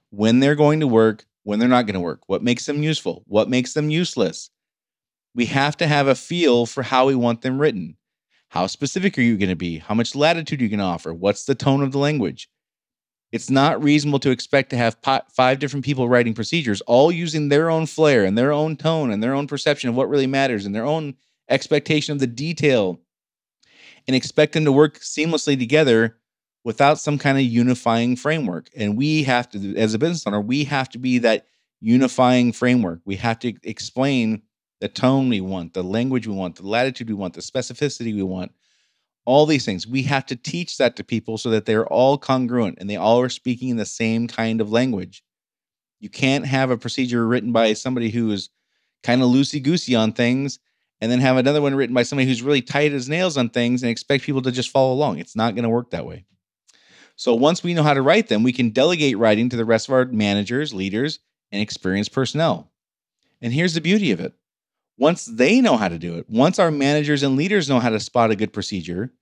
when 0.08 0.40
they're 0.40 0.54
going 0.54 0.80
to 0.80 0.86
work, 0.86 1.26
when 1.42 1.58
they're 1.58 1.68
not 1.68 1.84
going 1.84 1.94
to 1.94 2.00
work, 2.00 2.22
what 2.26 2.42
makes 2.42 2.64
them 2.64 2.82
useful, 2.82 3.22
what 3.26 3.50
makes 3.50 3.74
them 3.74 3.90
useless. 3.90 4.48
We 5.34 5.44
have 5.46 5.76
to 5.76 5.86
have 5.86 6.06
a 6.06 6.14
feel 6.14 6.64
for 6.64 6.82
how 6.82 7.06
we 7.06 7.14
want 7.14 7.42
them 7.42 7.60
written. 7.60 7.96
How 8.54 8.68
specific 8.68 9.18
are 9.18 9.22
you 9.22 9.36
going 9.36 9.48
to 9.48 9.56
be? 9.56 9.78
How 9.78 9.94
much 9.94 10.14
latitude 10.14 10.60
are 10.60 10.62
you 10.62 10.68
going 10.68 10.78
to 10.78 10.84
offer? 10.84 11.12
What's 11.12 11.44
the 11.44 11.56
tone 11.56 11.82
of 11.82 11.90
the 11.90 11.98
language? 11.98 12.48
It's 13.32 13.50
not 13.50 13.82
reasonable 13.82 14.20
to 14.20 14.30
expect 14.30 14.70
to 14.70 14.76
have 14.76 14.96
five 15.32 15.58
different 15.58 15.84
people 15.84 16.08
writing 16.08 16.34
procedures, 16.34 16.80
all 16.82 17.10
using 17.10 17.48
their 17.48 17.68
own 17.68 17.86
flair 17.86 18.24
and 18.24 18.38
their 18.38 18.52
own 18.52 18.76
tone 18.76 19.10
and 19.10 19.20
their 19.20 19.34
own 19.34 19.48
perception 19.48 19.90
of 19.90 19.96
what 19.96 20.08
really 20.08 20.28
matters 20.28 20.66
and 20.66 20.72
their 20.72 20.84
own 20.86 21.16
expectation 21.50 22.12
of 22.12 22.20
the 22.20 22.28
detail, 22.28 23.00
and 24.06 24.14
expect 24.14 24.52
them 24.52 24.64
to 24.66 24.70
work 24.70 25.00
seamlessly 25.00 25.58
together 25.58 26.16
without 26.62 27.00
some 27.00 27.18
kind 27.18 27.36
of 27.36 27.42
unifying 27.42 28.14
framework. 28.14 28.70
And 28.76 28.96
we 28.96 29.24
have 29.24 29.50
to, 29.50 29.76
as 29.76 29.94
a 29.94 29.98
business 29.98 30.28
owner, 30.28 30.40
we 30.40 30.62
have 30.62 30.88
to 30.90 30.98
be 30.98 31.18
that 31.18 31.48
unifying 31.80 32.52
framework. 32.52 33.00
We 33.04 33.16
have 33.16 33.40
to 33.40 33.52
explain 33.64 34.42
the 34.84 34.88
tone 34.88 35.30
we 35.30 35.40
want, 35.40 35.72
the 35.72 35.82
language 35.82 36.26
we 36.26 36.34
want, 36.34 36.56
the 36.56 36.66
latitude 36.66 37.08
we 37.08 37.14
want, 37.14 37.32
the 37.32 37.40
specificity 37.40 38.14
we 38.14 38.22
want, 38.22 38.52
all 39.24 39.46
these 39.46 39.64
things. 39.64 39.86
We 39.86 40.02
have 40.02 40.26
to 40.26 40.36
teach 40.36 40.76
that 40.76 40.94
to 40.96 41.02
people 41.02 41.38
so 41.38 41.48
that 41.48 41.64
they're 41.64 41.86
all 41.86 42.18
congruent 42.18 42.76
and 42.78 42.90
they 42.90 42.96
all 42.96 43.18
are 43.22 43.30
speaking 43.30 43.70
in 43.70 43.78
the 43.78 43.86
same 43.86 44.28
kind 44.28 44.60
of 44.60 44.70
language. 44.70 45.24
You 46.00 46.10
can't 46.10 46.44
have 46.44 46.70
a 46.70 46.76
procedure 46.76 47.26
written 47.26 47.50
by 47.50 47.72
somebody 47.72 48.10
who 48.10 48.30
is 48.30 48.50
kind 49.02 49.22
of 49.22 49.30
loosey 49.30 49.62
goosey 49.62 49.94
on 49.94 50.12
things 50.12 50.58
and 51.00 51.10
then 51.10 51.20
have 51.20 51.38
another 51.38 51.62
one 51.62 51.74
written 51.74 51.94
by 51.94 52.02
somebody 52.02 52.28
who's 52.28 52.42
really 52.42 52.60
tight 52.60 52.92
as 52.92 53.08
nails 53.08 53.38
on 53.38 53.48
things 53.48 53.82
and 53.82 53.88
expect 53.90 54.24
people 54.24 54.42
to 54.42 54.52
just 54.52 54.68
follow 54.68 54.92
along. 54.92 55.16
It's 55.16 55.34
not 55.34 55.54
going 55.54 55.62
to 55.62 55.70
work 55.70 55.92
that 55.92 56.04
way. 56.04 56.26
So 57.16 57.34
once 57.34 57.62
we 57.62 57.72
know 57.72 57.84
how 57.84 57.94
to 57.94 58.02
write 58.02 58.28
them, 58.28 58.42
we 58.42 58.52
can 58.52 58.68
delegate 58.68 59.16
writing 59.16 59.48
to 59.48 59.56
the 59.56 59.64
rest 59.64 59.88
of 59.88 59.94
our 59.94 60.04
managers, 60.04 60.74
leaders, 60.74 61.20
and 61.50 61.62
experienced 61.62 62.12
personnel. 62.12 62.70
And 63.40 63.50
here's 63.50 63.72
the 63.72 63.80
beauty 63.80 64.10
of 64.10 64.20
it 64.20 64.34
once 64.96 65.24
they 65.24 65.60
know 65.60 65.76
how 65.76 65.88
to 65.88 65.98
do 65.98 66.16
it, 66.16 66.28
once 66.28 66.58
our 66.58 66.70
managers 66.70 67.22
and 67.22 67.36
leaders 67.36 67.68
know 67.68 67.80
how 67.80 67.90
to 67.90 68.00
spot 68.00 68.30
a 68.30 68.36
good 68.36 68.52
procedure 68.52 69.12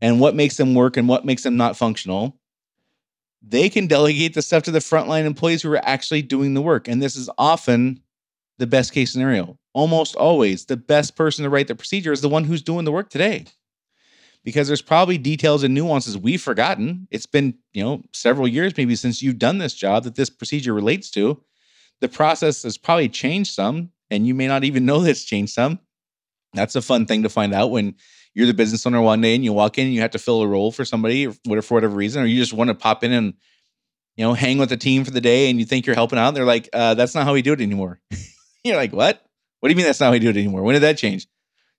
and 0.00 0.20
what 0.20 0.34
makes 0.34 0.56
them 0.56 0.74
work 0.74 0.96
and 0.96 1.08
what 1.08 1.24
makes 1.24 1.42
them 1.42 1.56
not 1.56 1.76
functional, 1.76 2.38
they 3.46 3.68
can 3.68 3.86
delegate 3.86 4.34
the 4.34 4.42
stuff 4.42 4.62
to 4.64 4.70
the 4.70 4.78
frontline 4.78 5.24
employees 5.24 5.62
who 5.62 5.72
are 5.72 5.84
actually 5.84 6.22
doing 6.22 6.54
the 6.54 6.62
work. 6.62 6.88
And 6.88 7.02
this 7.02 7.16
is 7.16 7.30
often 7.38 8.00
the 8.58 8.66
best 8.66 8.92
case 8.92 9.12
scenario. 9.12 9.58
Almost 9.72 10.14
always, 10.14 10.66
the 10.66 10.76
best 10.76 11.16
person 11.16 11.42
to 11.42 11.50
write 11.50 11.68
the 11.68 11.74
procedure 11.74 12.12
is 12.12 12.20
the 12.20 12.28
one 12.28 12.44
who's 12.44 12.62
doing 12.62 12.84
the 12.84 12.92
work 12.92 13.10
today. 13.10 13.46
Because 14.44 14.66
there's 14.68 14.82
probably 14.82 15.18
details 15.18 15.62
and 15.62 15.74
nuances 15.74 16.18
we've 16.18 16.42
forgotten. 16.42 17.08
It's 17.10 17.26
been, 17.26 17.54
you 17.72 17.82
know, 17.82 18.02
several 18.12 18.46
years 18.46 18.76
maybe 18.76 18.94
since 18.94 19.22
you've 19.22 19.38
done 19.38 19.58
this 19.58 19.74
job 19.74 20.04
that 20.04 20.16
this 20.16 20.30
procedure 20.30 20.74
relates 20.74 21.10
to. 21.12 21.42
The 22.00 22.08
process 22.08 22.62
has 22.62 22.76
probably 22.76 23.08
changed 23.08 23.54
some 23.54 23.90
and 24.10 24.26
you 24.26 24.34
may 24.34 24.46
not 24.46 24.64
even 24.64 24.86
know 24.86 25.00
that's 25.00 25.24
changed 25.24 25.52
some. 25.52 25.78
That's 26.52 26.76
a 26.76 26.82
fun 26.82 27.06
thing 27.06 27.24
to 27.24 27.28
find 27.28 27.52
out 27.52 27.70
when 27.70 27.94
you're 28.34 28.46
the 28.46 28.54
business 28.54 28.86
owner 28.86 29.00
one 29.00 29.20
day 29.20 29.34
and 29.34 29.44
you 29.44 29.52
walk 29.52 29.78
in 29.78 29.86
and 29.86 29.94
you 29.94 30.00
have 30.00 30.12
to 30.12 30.18
fill 30.18 30.42
a 30.42 30.46
role 30.46 30.70
for 30.72 30.84
somebody 30.84 31.26
or 31.26 31.62
for 31.62 31.74
whatever 31.74 31.96
reason, 31.96 32.22
or 32.22 32.26
you 32.26 32.40
just 32.40 32.52
want 32.52 32.68
to 32.68 32.74
pop 32.74 33.02
in 33.02 33.12
and 33.12 33.34
you 34.16 34.24
know 34.24 34.34
hang 34.34 34.58
with 34.58 34.68
the 34.68 34.76
team 34.76 35.04
for 35.04 35.10
the 35.10 35.20
day 35.20 35.50
and 35.50 35.58
you 35.58 35.64
think 35.64 35.86
you're 35.86 35.96
helping 35.96 36.18
out. 36.18 36.28
And 36.28 36.36
they're 36.36 36.44
like, 36.44 36.68
uh, 36.72 36.94
"That's 36.94 37.14
not 37.14 37.24
how 37.24 37.32
we 37.32 37.42
do 37.42 37.52
it 37.52 37.60
anymore." 37.60 38.00
you're 38.64 38.76
like, 38.76 38.92
"What? 38.92 39.20
What 39.60 39.68
do 39.68 39.72
you 39.72 39.76
mean 39.76 39.86
that's 39.86 40.00
not 40.00 40.06
how 40.06 40.12
we 40.12 40.18
do 40.18 40.30
it 40.30 40.36
anymore? 40.36 40.62
When 40.62 40.74
did 40.74 40.82
that 40.82 40.98
change?" 40.98 41.26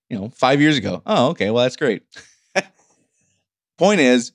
you 0.09 0.17
know, 0.17 0.29
five 0.29 0.61
years 0.61 0.77
ago. 0.77 1.01
Oh, 1.05 1.29
okay. 1.29 1.49
Well, 1.49 1.63
that's 1.63 1.75
great. 1.75 2.03
Point 3.77 3.99
is, 3.99 4.31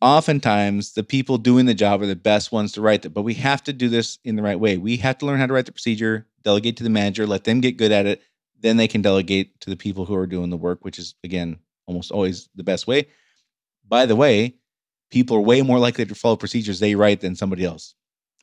oftentimes 0.00 0.92
the 0.92 1.02
people 1.02 1.38
doing 1.38 1.66
the 1.66 1.74
job 1.74 2.02
are 2.02 2.06
the 2.06 2.16
best 2.16 2.52
ones 2.52 2.72
to 2.72 2.80
write 2.80 3.04
it, 3.04 3.10
but 3.10 3.22
we 3.22 3.34
have 3.34 3.62
to 3.64 3.72
do 3.72 3.88
this 3.88 4.18
in 4.24 4.36
the 4.36 4.42
right 4.42 4.60
way. 4.60 4.76
We 4.78 4.98
have 4.98 5.18
to 5.18 5.26
learn 5.26 5.40
how 5.40 5.46
to 5.46 5.52
write 5.52 5.66
the 5.66 5.72
procedure, 5.72 6.26
delegate 6.46 6.76
to 6.76 6.84
the 6.84 6.90
manager, 6.90 7.26
let 7.26 7.42
them 7.42 7.60
get 7.60 7.76
good 7.76 7.90
at 7.90 8.06
it. 8.06 8.22
Then 8.60 8.76
they 8.76 8.86
can 8.86 9.02
delegate 9.02 9.60
to 9.60 9.68
the 9.68 9.76
people 9.76 10.04
who 10.04 10.14
are 10.14 10.28
doing 10.28 10.48
the 10.48 10.56
work, 10.56 10.84
which 10.84 10.98
is, 10.98 11.16
again, 11.24 11.58
almost 11.86 12.12
always 12.12 12.48
the 12.54 12.62
best 12.62 12.86
way. 12.86 13.08
By 13.86 14.06
the 14.06 14.16
way, 14.16 14.54
people 15.10 15.36
are 15.36 15.40
way 15.40 15.60
more 15.62 15.80
likely 15.80 16.06
to 16.06 16.14
follow 16.14 16.36
procedures 16.36 16.78
they 16.78 16.94
write 16.94 17.20
than 17.20 17.34
somebody 17.34 17.64
else. 17.64 17.94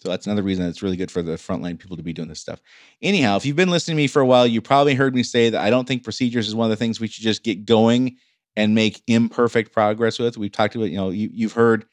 So 0.01 0.10
that's 0.10 0.27
another 0.27 0.43
reason 0.43 0.65
it's 0.65 0.83
really 0.83 0.98
good 0.98 1.12
for 1.12 1.22
the 1.22 1.33
frontline 1.36 1.79
people 1.79 1.95
to 1.95 2.03
be 2.03 2.12
doing 2.12 2.27
this 2.27 2.41
stuff. 2.41 2.62
Anyhow, 3.01 3.38
if 3.38 3.45
you've 3.45 3.55
been 3.55 3.69
listening 3.69 3.95
to 3.95 4.03
me 4.03 4.07
for 4.07 4.22
a 4.22 4.25
while, 4.25 4.45
you 4.45 4.62
probably 4.62 4.95
heard 4.95 5.15
me 5.15 5.24
say 5.24 5.50
that 5.50 5.62
I 5.62 5.69
don't 5.69 5.88
think 5.88 6.03
procedures 6.03 6.50
is 6.50 6.55
one 6.55 6.65
of 6.65 6.72
the 6.72 6.75
things 6.75 7.00
we 7.00 7.07
should 7.07 7.24
just 7.24 7.41
get 7.41 7.65
going 7.65 8.17
and 8.57 8.75
make 8.75 9.01
imperfect 9.07 9.72
progress 9.72 10.19
with. 10.19 10.38
We've 10.38 10.51
talked 10.51 10.75
about, 10.75 10.89
you 10.89 10.98
know, 10.98 11.10
you, 11.10 11.29
you've 11.31 11.53
heard, 11.53 11.86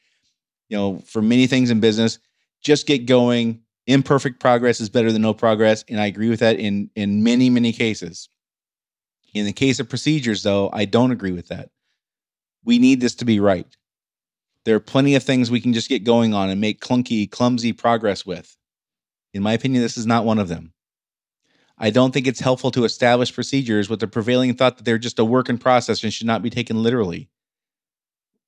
you 0.67 0.77
know, 0.77 0.99
for 1.05 1.21
many 1.21 1.47
things 1.47 1.71
in 1.71 1.79
business, 1.79 2.19
just 2.61 2.85
get 2.85 3.05
going. 3.05 3.61
Imperfect 3.87 4.39
progress 4.39 4.79
is 4.79 4.89
better 4.89 5.11
than 5.11 5.21
no 5.21 5.33
progress. 5.33 5.83
And 5.89 5.99
I 5.99 6.05
agree 6.05 6.29
with 6.29 6.39
that 6.39 6.59
in 6.59 6.89
in 6.95 7.23
many, 7.23 7.49
many 7.49 7.73
cases. 7.73 8.29
In 9.33 9.45
the 9.45 9.53
case 9.53 9.79
of 9.79 9.89
procedures, 9.89 10.43
though, 10.43 10.69
I 10.73 10.85
don't 10.85 11.11
agree 11.11 11.31
with 11.31 11.47
that. 11.47 11.69
We 12.63 12.79
need 12.79 13.01
this 13.01 13.15
to 13.15 13.25
be 13.25 13.39
right. 13.39 13.67
There 14.65 14.75
are 14.75 14.81
plenty 14.81 15.15
of 15.15 15.23
things 15.23 15.49
we 15.49 15.61
can 15.61 15.73
just 15.73 15.89
get 15.89 16.03
going 16.03 16.33
on 16.33 16.49
and 16.49 16.61
make 16.61 16.81
clunky, 16.81 17.29
clumsy 17.29 17.73
progress 17.73 18.25
with. 18.25 18.55
In 19.33 19.41
my 19.41 19.53
opinion, 19.53 19.81
this 19.81 19.97
is 19.97 20.05
not 20.05 20.25
one 20.25 20.37
of 20.37 20.49
them. 20.49 20.73
I 21.77 21.89
don't 21.89 22.13
think 22.13 22.27
it's 22.27 22.39
helpful 22.39 22.69
to 22.71 22.83
establish 22.83 23.33
procedures 23.33 23.89
with 23.89 24.01
the 24.01 24.07
prevailing 24.07 24.53
thought 24.53 24.77
that 24.77 24.83
they're 24.83 24.99
just 24.99 25.17
a 25.17 25.25
work 25.25 25.49
in 25.49 25.57
process 25.57 26.03
and 26.03 26.13
should 26.13 26.27
not 26.27 26.43
be 26.43 26.51
taken 26.51 26.83
literally. 26.83 27.29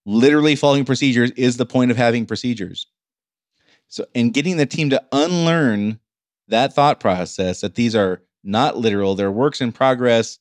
Literally 0.05 0.55
following 0.55 0.85
procedures 0.85 1.31
is 1.31 1.57
the 1.57 1.65
point 1.65 1.89
of 1.89 1.97
having 1.97 2.27
procedures. 2.27 2.85
So, 3.93 4.05
and 4.15 4.33
getting 4.33 4.57
the 4.57 4.65
team 4.65 4.89
to 4.89 5.03
unlearn 5.11 5.99
that 6.47 6.73
thought 6.73 6.99
process 6.99 7.61
that 7.61 7.75
these 7.75 7.95
are 7.95 8.21
not 8.43 8.77
literal, 8.77 9.15
they're 9.15 9.31
works 9.31 9.61
in 9.61 9.71
progress. 9.71 10.39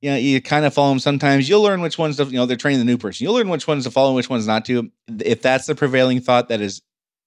You 0.00 0.10
know, 0.10 0.16
you 0.16 0.40
kind 0.40 0.64
of 0.64 0.72
follow 0.72 0.88
them 0.90 0.98
sometimes. 0.98 1.48
You'll 1.48 1.62
learn 1.62 1.82
which 1.82 1.98
ones 1.98 2.16
to, 2.16 2.24
you 2.24 2.32
know, 2.32 2.46
they're 2.46 2.56
training 2.56 2.78
the 2.78 2.86
new 2.86 2.96
person. 2.96 3.24
You'll 3.24 3.34
learn 3.34 3.48
which 3.48 3.66
ones 3.66 3.84
to 3.84 3.90
follow 3.90 4.10
and 4.10 4.16
which 4.16 4.30
ones 4.30 4.46
not 4.46 4.64
to. 4.66 4.90
If 5.22 5.42
that's 5.42 5.66
the 5.66 5.74
prevailing 5.74 6.20
thought, 6.20 6.48
that 6.48 6.60
is 6.60 6.80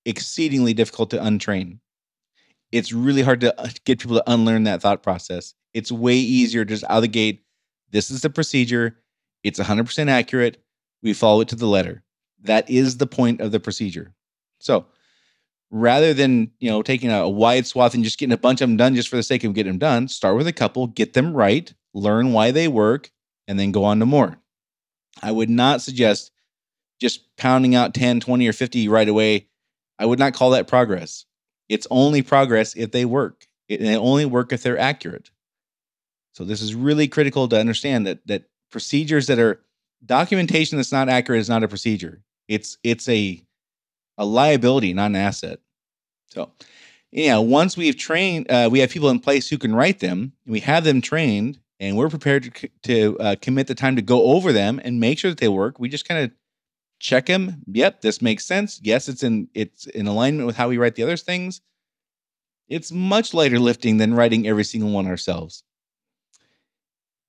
exceedingly 0.05 0.73
difficult 0.73 1.11
to 1.11 1.17
untrain 1.17 1.79
it's 2.73 2.91
really 2.91 3.21
hard 3.21 3.39
to 3.41 3.61
uh, 3.61 3.69
get 3.85 3.99
people 3.99 4.17
to 4.17 4.23
unlearn 4.25 4.63
that 4.63 4.81
thought 4.81 5.03
process. 5.03 5.53
It's 5.75 5.91
way 5.91 6.15
easier 6.15 6.65
just 6.65 6.83
out 6.85 6.97
of 6.97 7.01
the 7.03 7.07
gate. 7.07 7.43
This 7.91 8.09
is 8.09 8.21
the 8.21 8.31
procedure. 8.31 8.97
It's 9.43 9.59
100% 9.59 10.09
accurate. 10.09 10.57
We 11.03 11.13
follow 11.13 11.41
it 11.41 11.47
to 11.49 11.55
the 11.55 11.67
letter. 11.67 12.03
That 12.41 12.67
is 12.69 12.97
the 12.97 13.05
point 13.05 13.41
of 13.41 13.51
the 13.51 13.59
procedure. 13.59 14.15
So 14.59 14.87
rather 15.73 16.13
than 16.13 16.51
you 16.59 16.69
know 16.69 16.83
taking 16.83 17.11
a, 17.11 17.27
wide 17.27 17.65
swath 17.65 17.95
and 17.95 18.03
just 18.03 18.19
getting 18.19 18.33
a 18.33 18.37
bunch 18.37 18.61
of 18.61 18.69
them 18.69 18.77
done 18.77 18.95
just 18.95 19.09
for 19.09 19.15
the 19.15 19.23
sake 19.23 19.43
of 19.43 19.55
getting 19.55 19.73
them 19.73 19.79
done, 19.79 20.07
start 20.07 20.37
with 20.37 20.47
a 20.47 20.53
couple, 20.53 20.87
get 20.87 21.13
them 21.13 21.33
right, 21.33 21.73
learn 21.93 22.31
why 22.31 22.51
they 22.51 22.67
work, 22.67 23.11
and 23.47 23.59
then 23.59 23.71
go 23.71 23.83
on 23.83 23.99
to 23.99 24.05
more. 24.05 24.37
I 25.21 25.31
would 25.31 25.49
not 25.49 25.81
suggest 25.81 26.31
just 27.01 27.35
pounding 27.37 27.75
out 27.75 27.93
10, 27.93 28.19
20, 28.19 28.47
or 28.47 28.53
50 28.53 28.87
right 28.87 29.09
away. 29.09 29.47
I 29.97 30.05
would 30.05 30.19
not 30.19 30.33
call 30.33 30.51
that 30.51 30.67
progress. 30.67 31.25
It's 31.69 31.87
only 31.89 32.21
progress 32.21 32.75
if 32.75 32.91
they 32.91 33.05
work. 33.05 33.47
It, 33.67 33.79
they 33.79 33.97
only 33.97 34.25
work 34.25 34.53
if 34.53 34.61
they're 34.61 34.77
accurate. 34.77 35.31
So 36.33 36.45
this 36.45 36.61
is 36.61 36.75
really 36.75 37.07
critical 37.07 37.47
to 37.47 37.59
understand 37.59 38.05
that 38.05 38.25
that 38.27 38.43
procedures 38.71 39.27
that 39.27 39.39
are 39.39 39.61
documentation 40.05 40.77
that's 40.77 40.91
not 40.91 41.09
accurate 41.09 41.41
is 41.41 41.49
not 41.49 41.63
a 41.63 41.67
procedure. 41.67 42.21
It's 42.47 42.77
it's 42.83 43.07
a 43.09 43.43
a 44.17 44.25
liability, 44.25 44.93
not 44.93 45.07
an 45.07 45.15
asset. 45.15 45.59
So, 46.27 46.51
yeah, 47.11 47.37
once 47.37 47.77
we've 47.77 47.97
trained, 47.97 48.49
uh, 48.49 48.69
we 48.71 48.79
have 48.79 48.89
people 48.89 49.09
in 49.09 49.19
place 49.19 49.49
who 49.49 49.57
can 49.57 49.75
write 49.75 49.99
them. 49.99 50.33
We 50.45 50.59
have 50.61 50.83
them 50.83 51.01
trained, 51.01 51.59
and 51.79 51.95
we're 51.95 52.09
prepared 52.09 52.43
to 52.55 52.69
to 52.83 53.19
uh, 53.19 53.35
commit 53.41 53.67
the 53.67 53.75
time 53.75 53.95
to 53.95 54.01
go 54.01 54.23
over 54.23 54.51
them 54.51 54.79
and 54.83 54.99
make 54.99 55.19
sure 55.19 55.31
that 55.31 55.39
they 55.39 55.47
work. 55.47 55.79
We 55.79 55.89
just 55.89 56.07
kind 56.07 56.23
of 56.23 56.31
check 56.99 57.27
him. 57.27 57.63
Yep, 57.67 58.01
this 58.01 58.21
makes 58.21 58.45
sense. 58.45 58.79
Yes, 58.81 59.09
it's 59.09 59.23
in 59.23 59.49
it's 59.53 59.85
in 59.87 60.07
alignment 60.07 60.47
with 60.47 60.55
how 60.55 60.69
we 60.69 60.77
write 60.77 60.95
the 60.95 61.03
other 61.03 61.17
things. 61.17 61.61
It's 62.67 62.91
much 62.91 63.33
lighter 63.33 63.59
lifting 63.59 63.97
than 63.97 64.13
writing 64.13 64.47
every 64.47 64.63
single 64.63 64.89
one 64.89 65.05
ourselves. 65.05 65.63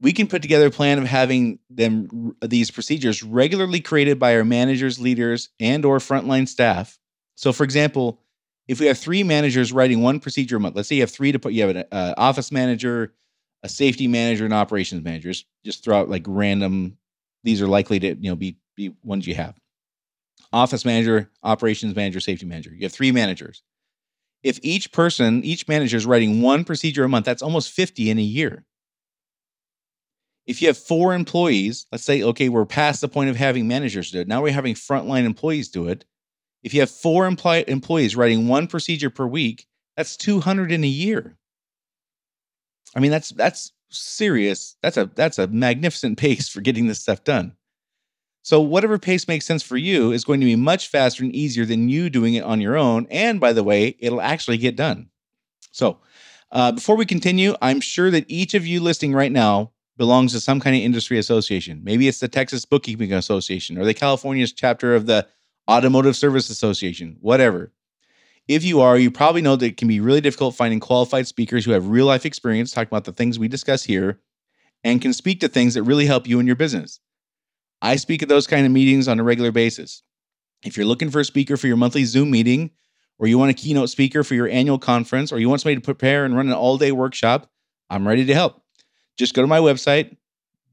We 0.01 0.13
can 0.13 0.27
put 0.27 0.43
together 0.43 0.67
a 0.67 0.71
plan 0.71 0.99
of 0.99 1.05
having 1.07 1.59
them 1.71 2.37
these 2.43 2.71
procedures 2.71 3.23
regularly 3.23 3.81
created 3.81 4.19
by 4.19 4.37
our 4.37 4.45
managers, 4.45 4.99
leaders, 4.99 5.51
and 5.61 5.85
or 5.85 5.99
frontline 5.99 6.49
staff. 6.49 6.99
So, 7.37 7.53
for 7.53 7.65
example, 7.65 8.21
if 8.69 8.81
we 8.81 8.87
have 8.87 8.99
three 8.99 9.23
managers 9.23 9.73
writing 9.73 10.03
one 10.03 10.21
procedure 10.21 10.57
a 10.57 10.61
month, 10.61 10.77
let's 10.77 10.89
say 10.89 10.97
you 10.97 11.03
have 11.03 11.11
three 11.11 11.33
to 11.33 11.39
put, 11.39 11.53
you 11.53 11.67
have 11.67 11.77
an 11.77 11.85
uh, 11.93 12.15
office 12.17 12.51
manager, 12.51 13.15
a 13.63 13.69
safety 13.69 14.09
manager, 14.09 14.45
and 14.45 14.53
operations 14.53 15.03
managers. 15.03 15.45
Just 15.65 15.85
throw 15.85 16.01
out 16.01 16.11
like 16.11 16.25
random. 16.27 16.99
These 17.45 17.63
are 17.63 17.69
likely 17.69 17.99
to 18.01 18.09
you 18.15 18.31
know 18.31 18.37
be 18.37 18.59
be 18.77 18.95
ones 19.03 19.27
you 19.27 19.35
have 19.37 19.55
office 20.55 20.85
manager, 20.85 21.31
operations 21.43 21.95
manager, 21.97 22.21
safety 22.21 22.47
manager. 22.47 22.73
You 22.73 22.85
have 22.85 22.93
three 22.93 23.13
managers. 23.13 23.63
If 24.43 24.61
each 24.63 24.93
person, 24.93 25.45
each 25.45 25.67
manager 25.67 25.97
is 25.97 26.07
writing 26.07 26.41
one 26.41 26.65
procedure 26.65 27.05
a 27.05 27.09
month, 27.09 27.27
that's 27.27 27.43
almost 27.43 27.73
50 27.73 28.09
in 28.09 28.19
a 28.19 28.23
year. 28.23 28.65
If 30.47 30.61
you 30.61 30.69
have 30.69 30.77
four 30.77 31.15
employees, 31.15 31.87
let's 31.91 32.05
say, 32.05 32.23
okay, 32.23 32.49
we're 32.49 32.67
past 32.67 33.01
the 33.01 33.09
point 33.09 33.31
of 33.31 33.37
having 33.37 33.67
managers 33.67 34.11
do 34.11 34.21
it. 34.21 34.29
Now 34.29 34.43
we're 34.43 34.53
having 34.53 34.75
frontline 34.75 35.25
employees 35.25 35.69
do 35.69 35.89
it. 35.89 36.05
If 36.63 36.75
you 36.75 36.81
have 36.81 36.91
four 36.91 37.27
employ- 37.27 37.65
employees 37.67 38.17
writing 38.17 38.49
one 38.49 38.67
procedure 38.67 39.11
per 39.11 39.27
week, 39.27 39.67
that's 39.97 40.17
200 40.17 40.73
in 40.73 40.85
a 40.85 40.89
year. 40.89 41.37
I 42.97 43.01
mean, 43.01 43.11
that's 43.11 43.31
that's 43.31 43.73
serious. 43.91 44.77
That's 44.83 44.97
a 44.97 45.11
that's 45.15 45.39
a 45.39 45.47
magnificent 45.49 46.19
pace 46.19 46.49
for 46.49 46.61
getting 46.61 46.87
this 46.87 47.01
stuff 47.01 47.25
done. 47.25 47.57
So, 48.43 48.61
whatever 48.61 48.99
pace 48.99 49.27
makes 49.27 49.47
sense 49.47 49.63
for 49.63 49.79
you 49.79 50.13
is 50.13 50.25
going 50.25 50.41
to 50.41 50.47
be 50.47 50.57
much 50.57 50.89
faster 50.89 51.25
and 51.25 51.35
easier 51.35 51.65
than 51.65 51.89
you 51.89 52.11
doing 52.11 52.35
it 52.35 52.45
on 52.45 52.61
your 52.61 52.77
own. 52.77 53.07
And 53.11 53.41
by 53.41 53.55
the 53.55 53.65
way, 53.65 53.97
it'll 53.99 54.21
actually 54.21 54.59
get 54.59 54.77
done. 54.77 55.09
So, 55.73 55.99
uh, 56.53 56.73
before 56.73 56.97
we 56.97 57.07
continue, 57.07 57.55
I'm 57.63 57.81
sure 57.81 58.11
that 58.11 58.27
each 58.29 58.55
of 58.55 58.67
you 58.67 58.81
listening 58.81 59.15
right 59.15 59.33
now 59.33 59.73
belongs 59.97 60.33
to 60.33 60.41
some 60.41 60.61
kind 60.61 60.77
of 60.77 60.83
industry 60.83 61.19
association. 61.19 61.81
Maybe 61.85 62.09
it's 62.09 62.21
the 62.21 62.29
Texas 62.29 62.65
Bookkeeping 62.65 63.13
Association 63.13 63.79
or 63.79 63.85
the 63.85 63.95
California's 63.95 64.53
chapter 64.53 64.95
of 64.95 65.07
the 65.07 65.27
Automotive 65.71 66.17
Service 66.17 66.51
Association, 66.51 67.17
whatever. 67.21 67.73
If 68.47 68.65
you 68.65 68.81
are, 68.81 68.99
you 68.99 69.11
probably 69.11 69.41
know 69.41 69.57
that 69.57 69.67
it 69.67 69.77
can 69.77 69.89
be 69.89 70.01
really 70.01 70.21
difficult 70.21 70.55
finding 70.55 70.81
qualified 70.81 71.27
speakers 71.27 71.65
who 71.65 71.71
have 71.71 71.89
real 71.89 72.07
life 72.07 72.27
experience 72.27 72.73
talking 72.73 72.89
about 72.89 73.05
the 73.05 73.13
things 73.13 73.39
we 73.39 73.49
discuss 73.49 73.85
here 73.85 74.21
and 74.83 75.01
can 75.01 75.15
speak 75.15 75.41
to 75.41 75.49
things 75.49 75.75
that 75.75 75.83
really 75.83 76.05
help 76.05 76.29
you 76.29 76.39
in 76.41 76.47
your 76.47 76.57
business. 76.57 77.01
I 77.81 77.97
speak 77.97 78.23
at 78.23 78.29
those 78.29 78.47
kind 78.47 78.67
of 78.67 78.73
meetings 78.73 79.09
on 79.09 79.19
a 79.19 79.25
regular 79.25 79.51
basis. 79.51 80.03
If 80.63 80.77
you're 80.77 80.87
looking 80.87 81.11
for 81.11 81.21
a 81.21 81.25
speaker 81.25 81.57
for 81.57 81.67
your 81.67 81.77
monthly 81.77 82.05
Zoom 82.05 82.31
meeting, 82.31 82.71
or 83.19 83.29
you 83.29 83.39
want 83.39 83.51
a 83.51 83.55
keynote 83.55 83.91
speaker 83.91 84.25
for 84.25 84.35
your 84.35 84.49
annual 84.49 84.79
conference, 84.79 85.33
or 85.33 85.39
you 85.39 85.49
want 85.49 85.61
somebody 85.61 85.77
to 85.77 85.85
prepare 85.85 86.25
and 86.25 86.37
run 86.37 86.49
an 86.49 86.55
all 86.55 86.77
day 86.77 86.93
workshop, 86.93 87.51
I'm 87.89 88.07
ready 88.07 88.25
to 88.27 88.35
help. 88.35 88.64
Just 89.17 89.35
go 89.35 89.43
to 89.43 89.49
my 89.49 89.59
website, 89.59 90.17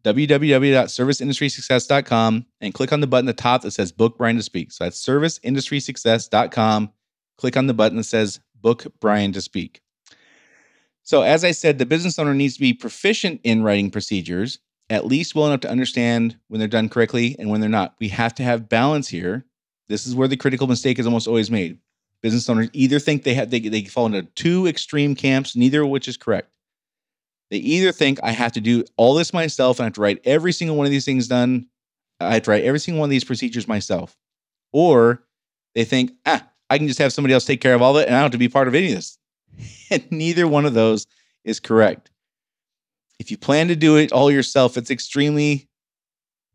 www.serviceindustrysuccess.com, 0.03 2.45
and 2.59 2.73
click 2.73 2.91
on 2.91 3.01
the 3.01 3.07
button 3.07 3.29
at 3.29 3.37
the 3.37 3.41
top 3.41 3.61
that 3.61 3.71
says 3.71 3.91
Book 3.91 4.17
Brian 4.17 4.37
to 4.37 4.43
Speak. 4.43 4.71
So 4.71 4.83
that's 4.83 5.05
serviceindustrysuccess.com. 5.05 6.91
Click 7.37 7.57
on 7.57 7.67
the 7.67 7.73
button 7.73 7.97
that 7.97 8.03
says 8.03 8.39
Book 8.55 8.85
Brian 8.99 9.31
to 9.33 9.41
Speak. 9.41 9.81
So, 11.03 11.23
as 11.23 11.43
I 11.43 11.51
said, 11.51 11.77
the 11.77 11.85
business 11.85 12.17
owner 12.19 12.33
needs 12.33 12.55
to 12.55 12.59
be 12.59 12.73
proficient 12.73 13.41
in 13.43 13.63
writing 13.63 13.91
procedures 13.91 14.59
at 14.91 15.05
least 15.05 15.35
well 15.35 15.47
enough 15.47 15.61
to 15.61 15.69
understand 15.69 16.37
when 16.49 16.59
they're 16.59 16.67
done 16.67 16.89
correctly 16.89 17.37
and 17.39 17.49
when 17.49 17.61
they're 17.61 17.69
not. 17.69 17.95
We 17.99 18.09
have 18.09 18.35
to 18.35 18.43
have 18.43 18.67
balance 18.67 19.07
here. 19.07 19.45
This 19.87 20.05
is 20.05 20.15
where 20.15 20.27
the 20.27 20.35
critical 20.35 20.67
mistake 20.67 20.99
is 20.99 21.05
almost 21.05 21.29
always 21.29 21.49
made. 21.49 21.77
Business 22.21 22.49
owners 22.49 22.69
either 22.73 22.99
think 22.99 23.23
they 23.23 23.33
have 23.33 23.49
they, 23.49 23.61
they 23.61 23.85
fall 23.85 24.05
into 24.05 24.23
two 24.23 24.67
extreme 24.67 25.15
camps, 25.15 25.55
neither 25.55 25.83
of 25.83 25.89
which 25.89 26.09
is 26.09 26.17
correct. 26.17 26.49
They 27.51 27.57
either 27.57 27.91
think 27.91 28.19
I 28.23 28.31
have 28.31 28.53
to 28.53 28.61
do 28.61 28.85
all 28.95 29.13
this 29.13 29.33
myself 29.33 29.77
and 29.77 29.83
I 29.83 29.87
have 29.87 29.93
to 29.93 30.01
write 30.01 30.21
every 30.23 30.53
single 30.53 30.77
one 30.77 30.85
of 30.85 30.91
these 30.91 31.05
things 31.05 31.27
done. 31.27 31.67
I 32.21 32.35
have 32.35 32.43
to 32.43 32.51
write 32.51 32.63
every 32.63 32.79
single 32.79 33.01
one 33.01 33.07
of 33.07 33.11
these 33.11 33.25
procedures 33.25 33.67
myself. 33.67 34.15
Or 34.71 35.23
they 35.75 35.83
think, 35.83 36.13
ah, 36.25 36.47
I 36.69 36.77
can 36.77 36.87
just 36.87 36.99
have 36.99 37.11
somebody 37.11 37.33
else 37.33 37.43
take 37.43 37.59
care 37.59 37.75
of 37.75 37.81
all 37.81 37.97
it 37.97 38.07
and 38.07 38.15
I 38.15 38.19
don't 38.19 38.23
have 38.23 38.31
to 38.31 38.37
be 38.37 38.47
part 38.47 38.69
of 38.69 38.75
any 38.75 38.87
of 38.87 38.95
this. 38.95 39.17
And 39.91 40.09
neither 40.09 40.47
one 40.47 40.65
of 40.65 40.73
those 40.73 41.05
is 41.43 41.59
correct. 41.59 42.09
If 43.19 43.29
you 43.29 43.37
plan 43.37 43.67
to 43.67 43.75
do 43.75 43.97
it 43.97 44.13
all 44.13 44.31
yourself, 44.31 44.77
it's 44.77 44.89
extremely, 44.89 45.67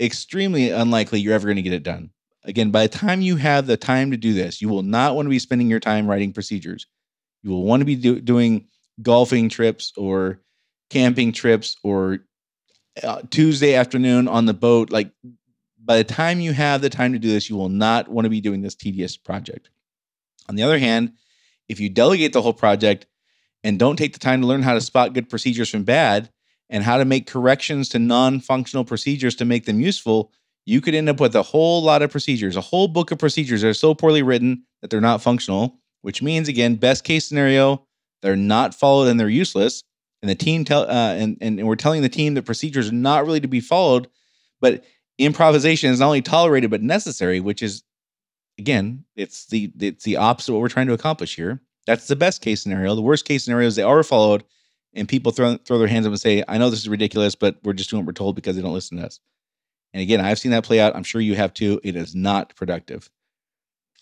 extremely 0.00 0.70
unlikely 0.70 1.20
you're 1.20 1.34
ever 1.34 1.46
going 1.46 1.56
to 1.56 1.62
get 1.62 1.74
it 1.74 1.82
done. 1.82 2.10
Again, 2.44 2.70
by 2.70 2.86
the 2.86 2.96
time 2.96 3.20
you 3.20 3.36
have 3.36 3.66
the 3.66 3.76
time 3.76 4.10
to 4.12 4.16
do 4.16 4.32
this, 4.32 4.62
you 4.62 4.70
will 4.70 4.82
not 4.82 5.14
want 5.14 5.26
to 5.26 5.30
be 5.30 5.38
spending 5.38 5.68
your 5.68 5.80
time 5.80 6.06
writing 6.06 6.32
procedures. 6.32 6.86
You 7.42 7.50
will 7.50 7.64
want 7.64 7.82
to 7.82 7.84
be 7.84 7.96
do- 7.96 8.20
doing 8.20 8.68
golfing 9.02 9.50
trips 9.50 9.92
or 9.98 10.40
camping 10.90 11.32
trips 11.32 11.76
or 11.82 12.20
uh, 13.02 13.22
Tuesday 13.30 13.74
afternoon 13.74 14.28
on 14.28 14.46
the 14.46 14.54
boat. 14.54 14.90
Like 14.90 15.10
by 15.82 15.96
the 15.96 16.04
time 16.04 16.40
you 16.40 16.52
have 16.52 16.82
the 16.82 16.90
time 16.90 17.12
to 17.12 17.18
do 17.18 17.28
this, 17.28 17.48
you 17.48 17.56
will 17.56 17.68
not 17.68 18.08
want 18.08 18.24
to 18.24 18.30
be 18.30 18.40
doing 18.40 18.62
this 18.62 18.74
tedious 18.74 19.16
project. 19.16 19.70
On 20.48 20.56
the 20.56 20.62
other 20.62 20.78
hand, 20.78 21.12
if 21.68 21.80
you 21.80 21.88
delegate 21.88 22.32
the 22.32 22.42
whole 22.42 22.52
project 22.52 23.06
and 23.64 23.78
don't 23.78 23.96
take 23.96 24.12
the 24.12 24.18
time 24.18 24.40
to 24.40 24.46
learn 24.46 24.62
how 24.62 24.74
to 24.74 24.80
spot 24.80 25.12
good 25.12 25.28
procedures 25.28 25.70
from 25.70 25.84
bad 25.84 26.30
and 26.70 26.84
how 26.84 26.98
to 26.98 27.04
make 27.04 27.26
corrections 27.26 27.88
to 27.90 27.98
non 27.98 28.40
functional 28.40 28.84
procedures 28.84 29.34
to 29.36 29.44
make 29.44 29.64
them 29.64 29.80
useful, 29.80 30.32
you 30.64 30.80
could 30.80 30.94
end 30.94 31.08
up 31.08 31.20
with 31.20 31.34
a 31.34 31.42
whole 31.42 31.82
lot 31.82 32.02
of 32.02 32.10
procedures, 32.10 32.56
a 32.56 32.60
whole 32.60 32.88
book 32.88 33.10
of 33.10 33.18
procedures 33.18 33.62
that 33.62 33.68
are 33.68 33.74
so 33.74 33.94
poorly 33.94 34.22
written 34.22 34.64
that 34.82 34.90
they're 34.90 35.00
not 35.00 35.22
functional, 35.22 35.78
which 36.02 36.22
means, 36.22 36.48
again, 36.48 36.74
best 36.74 37.04
case 37.04 37.26
scenario, 37.26 37.86
they're 38.22 38.36
not 38.36 38.74
followed 38.74 39.08
and 39.08 39.18
they're 39.18 39.28
useless. 39.28 39.82
And 40.22 40.30
the 40.30 40.34
team 40.34 40.64
tell, 40.64 40.82
uh, 40.82 41.14
and, 41.14 41.36
and 41.40 41.66
we're 41.66 41.76
telling 41.76 42.02
the 42.02 42.08
team 42.08 42.34
that 42.34 42.44
procedures 42.44 42.88
are 42.88 42.94
not 42.94 43.26
really 43.26 43.40
to 43.40 43.48
be 43.48 43.60
followed, 43.60 44.08
but 44.60 44.84
improvisation 45.18 45.90
is 45.90 46.00
not 46.00 46.06
only 46.06 46.22
tolerated 46.22 46.70
but 46.70 46.82
necessary, 46.82 47.40
which 47.40 47.62
is 47.62 47.82
again, 48.58 49.04
it's 49.14 49.46
the 49.46 49.72
it's 49.78 50.04
the 50.04 50.16
opposite 50.16 50.52
of 50.52 50.54
what 50.54 50.62
we're 50.62 50.68
trying 50.68 50.86
to 50.86 50.94
accomplish 50.94 51.36
here. 51.36 51.60
That's 51.86 52.08
the 52.08 52.16
best 52.16 52.42
case 52.42 52.62
scenario. 52.62 52.94
The 52.94 53.02
worst 53.02 53.24
case 53.24 53.44
scenario 53.44 53.68
is 53.68 53.76
they 53.76 53.82
are 53.82 54.02
followed 54.02 54.44
and 54.94 55.08
people 55.08 55.32
throw 55.32 55.56
throw 55.58 55.78
their 55.78 55.88
hands 55.88 56.06
up 56.06 56.10
and 56.10 56.20
say, 56.20 56.42
I 56.48 56.58
know 56.58 56.70
this 56.70 56.80
is 56.80 56.88
ridiculous, 56.88 57.34
but 57.34 57.56
we're 57.62 57.74
just 57.74 57.90
doing 57.90 58.02
what 58.02 58.08
we're 58.08 58.12
told 58.12 58.34
because 58.34 58.56
they 58.56 58.62
don't 58.62 58.72
listen 58.72 58.98
to 58.98 59.06
us. 59.06 59.20
And 59.92 60.02
again, 60.02 60.20
I've 60.20 60.38
seen 60.38 60.52
that 60.52 60.64
play 60.64 60.80
out. 60.80 60.96
I'm 60.96 61.04
sure 61.04 61.20
you 61.20 61.36
have 61.36 61.54
too. 61.54 61.80
It 61.84 61.96
is 61.96 62.14
not 62.14 62.54
productive. 62.56 63.10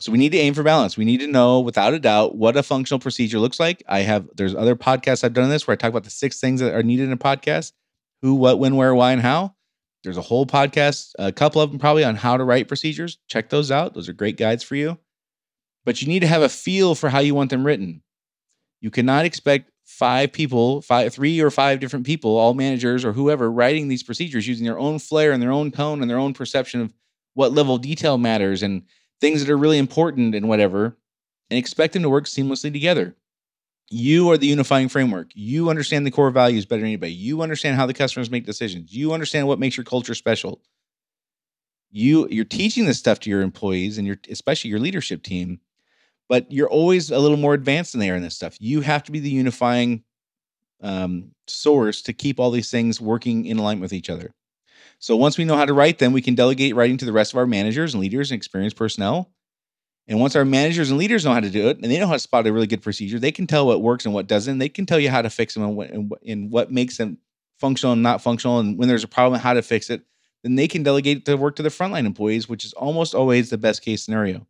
So 0.04 0.12
we 0.12 0.18
need 0.18 0.32
to 0.32 0.38
aim 0.38 0.52
for 0.52 0.62
balance. 0.62 0.98
We 0.98 1.06
need 1.06 1.20
to 1.20 1.26
know 1.26 1.60
without 1.60 1.94
a 1.94 1.98
doubt 1.98 2.36
what 2.36 2.58
a 2.58 2.62
functional 2.62 2.98
procedure 2.98 3.38
looks 3.38 3.58
like. 3.58 3.82
I 3.88 4.00
have 4.00 4.28
there's 4.34 4.54
other 4.54 4.76
podcasts 4.76 5.24
I've 5.24 5.32
done 5.32 5.48
this 5.48 5.66
where 5.66 5.72
I 5.72 5.76
talk 5.76 5.88
about 5.88 6.04
the 6.04 6.10
six 6.10 6.38
things 6.38 6.60
that 6.60 6.74
are 6.74 6.82
needed 6.82 7.06
in 7.06 7.12
a 7.12 7.16
podcast: 7.16 7.72
who, 8.20 8.34
what, 8.34 8.58
when, 8.58 8.76
where, 8.76 8.94
why, 8.94 9.12
and 9.12 9.22
how. 9.22 9.54
There's 10.02 10.18
a 10.18 10.20
whole 10.20 10.44
podcast, 10.44 11.12
a 11.18 11.32
couple 11.32 11.62
of 11.62 11.70
them 11.70 11.78
probably 11.78 12.04
on 12.04 12.16
how 12.16 12.36
to 12.36 12.44
write 12.44 12.68
procedures. 12.68 13.16
Check 13.28 13.48
those 13.48 13.70
out. 13.70 13.94
Those 13.94 14.10
are 14.10 14.12
great 14.12 14.36
guides 14.36 14.62
for 14.62 14.76
you. 14.76 14.98
But 15.86 16.02
you 16.02 16.08
need 16.08 16.20
to 16.20 16.26
have 16.26 16.42
a 16.42 16.50
feel 16.50 16.94
for 16.94 17.08
how 17.08 17.20
you 17.20 17.34
want 17.34 17.48
them 17.48 17.64
written. 17.64 18.02
You 18.82 18.90
cannot 18.90 19.24
expect 19.24 19.70
five 19.86 20.34
people, 20.34 20.82
five, 20.82 21.14
three 21.14 21.40
or 21.40 21.50
five 21.50 21.80
different 21.80 22.04
people, 22.04 22.36
all 22.36 22.52
managers 22.52 23.06
or 23.06 23.14
whoever, 23.14 23.50
writing 23.50 23.88
these 23.88 24.02
procedures 24.02 24.46
using 24.46 24.66
their 24.66 24.78
own 24.78 24.98
flair 24.98 25.32
and 25.32 25.42
their 25.42 25.52
own 25.52 25.70
tone 25.70 26.02
and 26.02 26.10
their 26.10 26.18
own 26.18 26.34
perception 26.34 26.82
of 26.82 26.92
what 27.32 27.54
level 27.54 27.76
of 27.76 27.80
detail 27.80 28.18
matters 28.18 28.62
and 28.62 28.82
things 29.20 29.44
that 29.44 29.52
are 29.52 29.58
really 29.58 29.78
important 29.78 30.34
and 30.34 30.48
whatever, 30.48 30.96
and 31.50 31.58
expect 31.58 31.92
them 31.92 32.02
to 32.02 32.10
work 32.10 32.24
seamlessly 32.24 32.72
together. 32.72 33.16
You 33.90 34.30
are 34.30 34.38
the 34.38 34.46
unifying 34.46 34.88
framework. 34.88 35.30
You 35.34 35.68
understand 35.68 36.06
the 36.06 36.10
core 36.10 36.30
values 36.30 36.64
better 36.64 36.80
than 36.80 36.88
anybody. 36.88 37.12
You 37.12 37.42
understand 37.42 37.76
how 37.76 37.86
the 37.86 37.94
customers 37.94 38.30
make 38.30 38.46
decisions. 38.46 38.94
You 38.94 39.12
understand 39.12 39.46
what 39.46 39.58
makes 39.58 39.76
your 39.76 39.84
culture 39.84 40.14
special. 40.14 40.62
You 41.90 42.26
you're 42.28 42.44
teaching 42.44 42.86
this 42.86 42.98
stuff 42.98 43.20
to 43.20 43.30
your 43.30 43.42
employees 43.42 43.98
and 43.98 44.06
your 44.06 44.16
especially 44.28 44.70
your 44.70 44.80
leadership 44.80 45.22
team, 45.22 45.60
but 46.28 46.50
you're 46.50 46.68
always 46.68 47.10
a 47.10 47.18
little 47.18 47.36
more 47.36 47.54
advanced 47.54 47.92
than 47.92 48.00
they 48.00 48.10
are 48.10 48.16
in 48.16 48.22
this 48.22 48.34
stuff. 48.34 48.56
You 48.58 48.80
have 48.80 49.04
to 49.04 49.12
be 49.12 49.20
the 49.20 49.30
unifying 49.30 50.02
um, 50.80 51.30
source 51.46 52.02
to 52.02 52.12
keep 52.12 52.40
all 52.40 52.50
these 52.50 52.70
things 52.70 53.00
working 53.00 53.46
in 53.46 53.58
alignment 53.58 53.82
with 53.82 53.92
each 53.92 54.10
other. 54.10 54.34
So 55.04 55.16
once 55.16 55.36
we 55.36 55.44
know 55.44 55.54
how 55.54 55.66
to 55.66 55.74
write 55.74 55.98
them, 55.98 56.14
we 56.14 56.22
can 56.22 56.34
delegate 56.34 56.74
writing 56.74 56.96
to 56.96 57.04
the 57.04 57.12
rest 57.12 57.34
of 57.34 57.36
our 57.36 57.46
managers 57.46 57.92
and 57.92 58.00
leaders 58.00 58.30
and 58.30 58.38
experienced 58.38 58.74
personnel. 58.74 59.30
And 60.08 60.18
once 60.18 60.34
our 60.34 60.46
managers 60.46 60.88
and 60.88 60.98
leaders 60.98 61.26
know 61.26 61.34
how 61.34 61.40
to 61.40 61.50
do 61.50 61.68
it, 61.68 61.76
and 61.76 61.92
they 61.92 61.98
know 61.98 62.06
how 62.06 62.14
to 62.14 62.18
spot 62.18 62.46
a 62.46 62.52
really 62.54 62.66
good 62.66 62.80
procedure, 62.80 63.18
they 63.18 63.30
can 63.30 63.46
tell 63.46 63.66
what 63.66 63.82
works 63.82 64.06
and 64.06 64.14
what 64.14 64.26
doesn't. 64.26 64.56
They 64.56 64.70
can 64.70 64.86
tell 64.86 64.98
you 64.98 65.10
how 65.10 65.20
to 65.20 65.28
fix 65.28 65.52
them 65.52 65.62
and 65.62 65.76
what, 65.76 65.90
and 65.90 66.10
and 66.26 66.50
what 66.50 66.72
makes 66.72 66.96
them 66.96 67.18
functional 67.60 67.92
and 67.92 68.02
not 68.02 68.22
functional. 68.22 68.60
And 68.60 68.78
when 68.78 68.88
there's 68.88 69.04
a 69.04 69.08
problem, 69.08 69.38
how 69.42 69.52
to 69.52 69.60
fix 69.60 69.90
it. 69.90 70.00
Then 70.42 70.54
they 70.54 70.68
can 70.68 70.82
delegate 70.82 71.26
the 71.26 71.36
work 71.36 71.56
to 71.56 71.62
the 71.62 71.68
frontline 71.68 72.06
employees, 72.06 72.48
which 72.48 72.64
is 72.64 72.72
almost 72.72 73.14
always 73.14 73.50
the 73.50 73.58
best 73.58 73.82
case 73.82 74.02
scenario. 74.02 74.46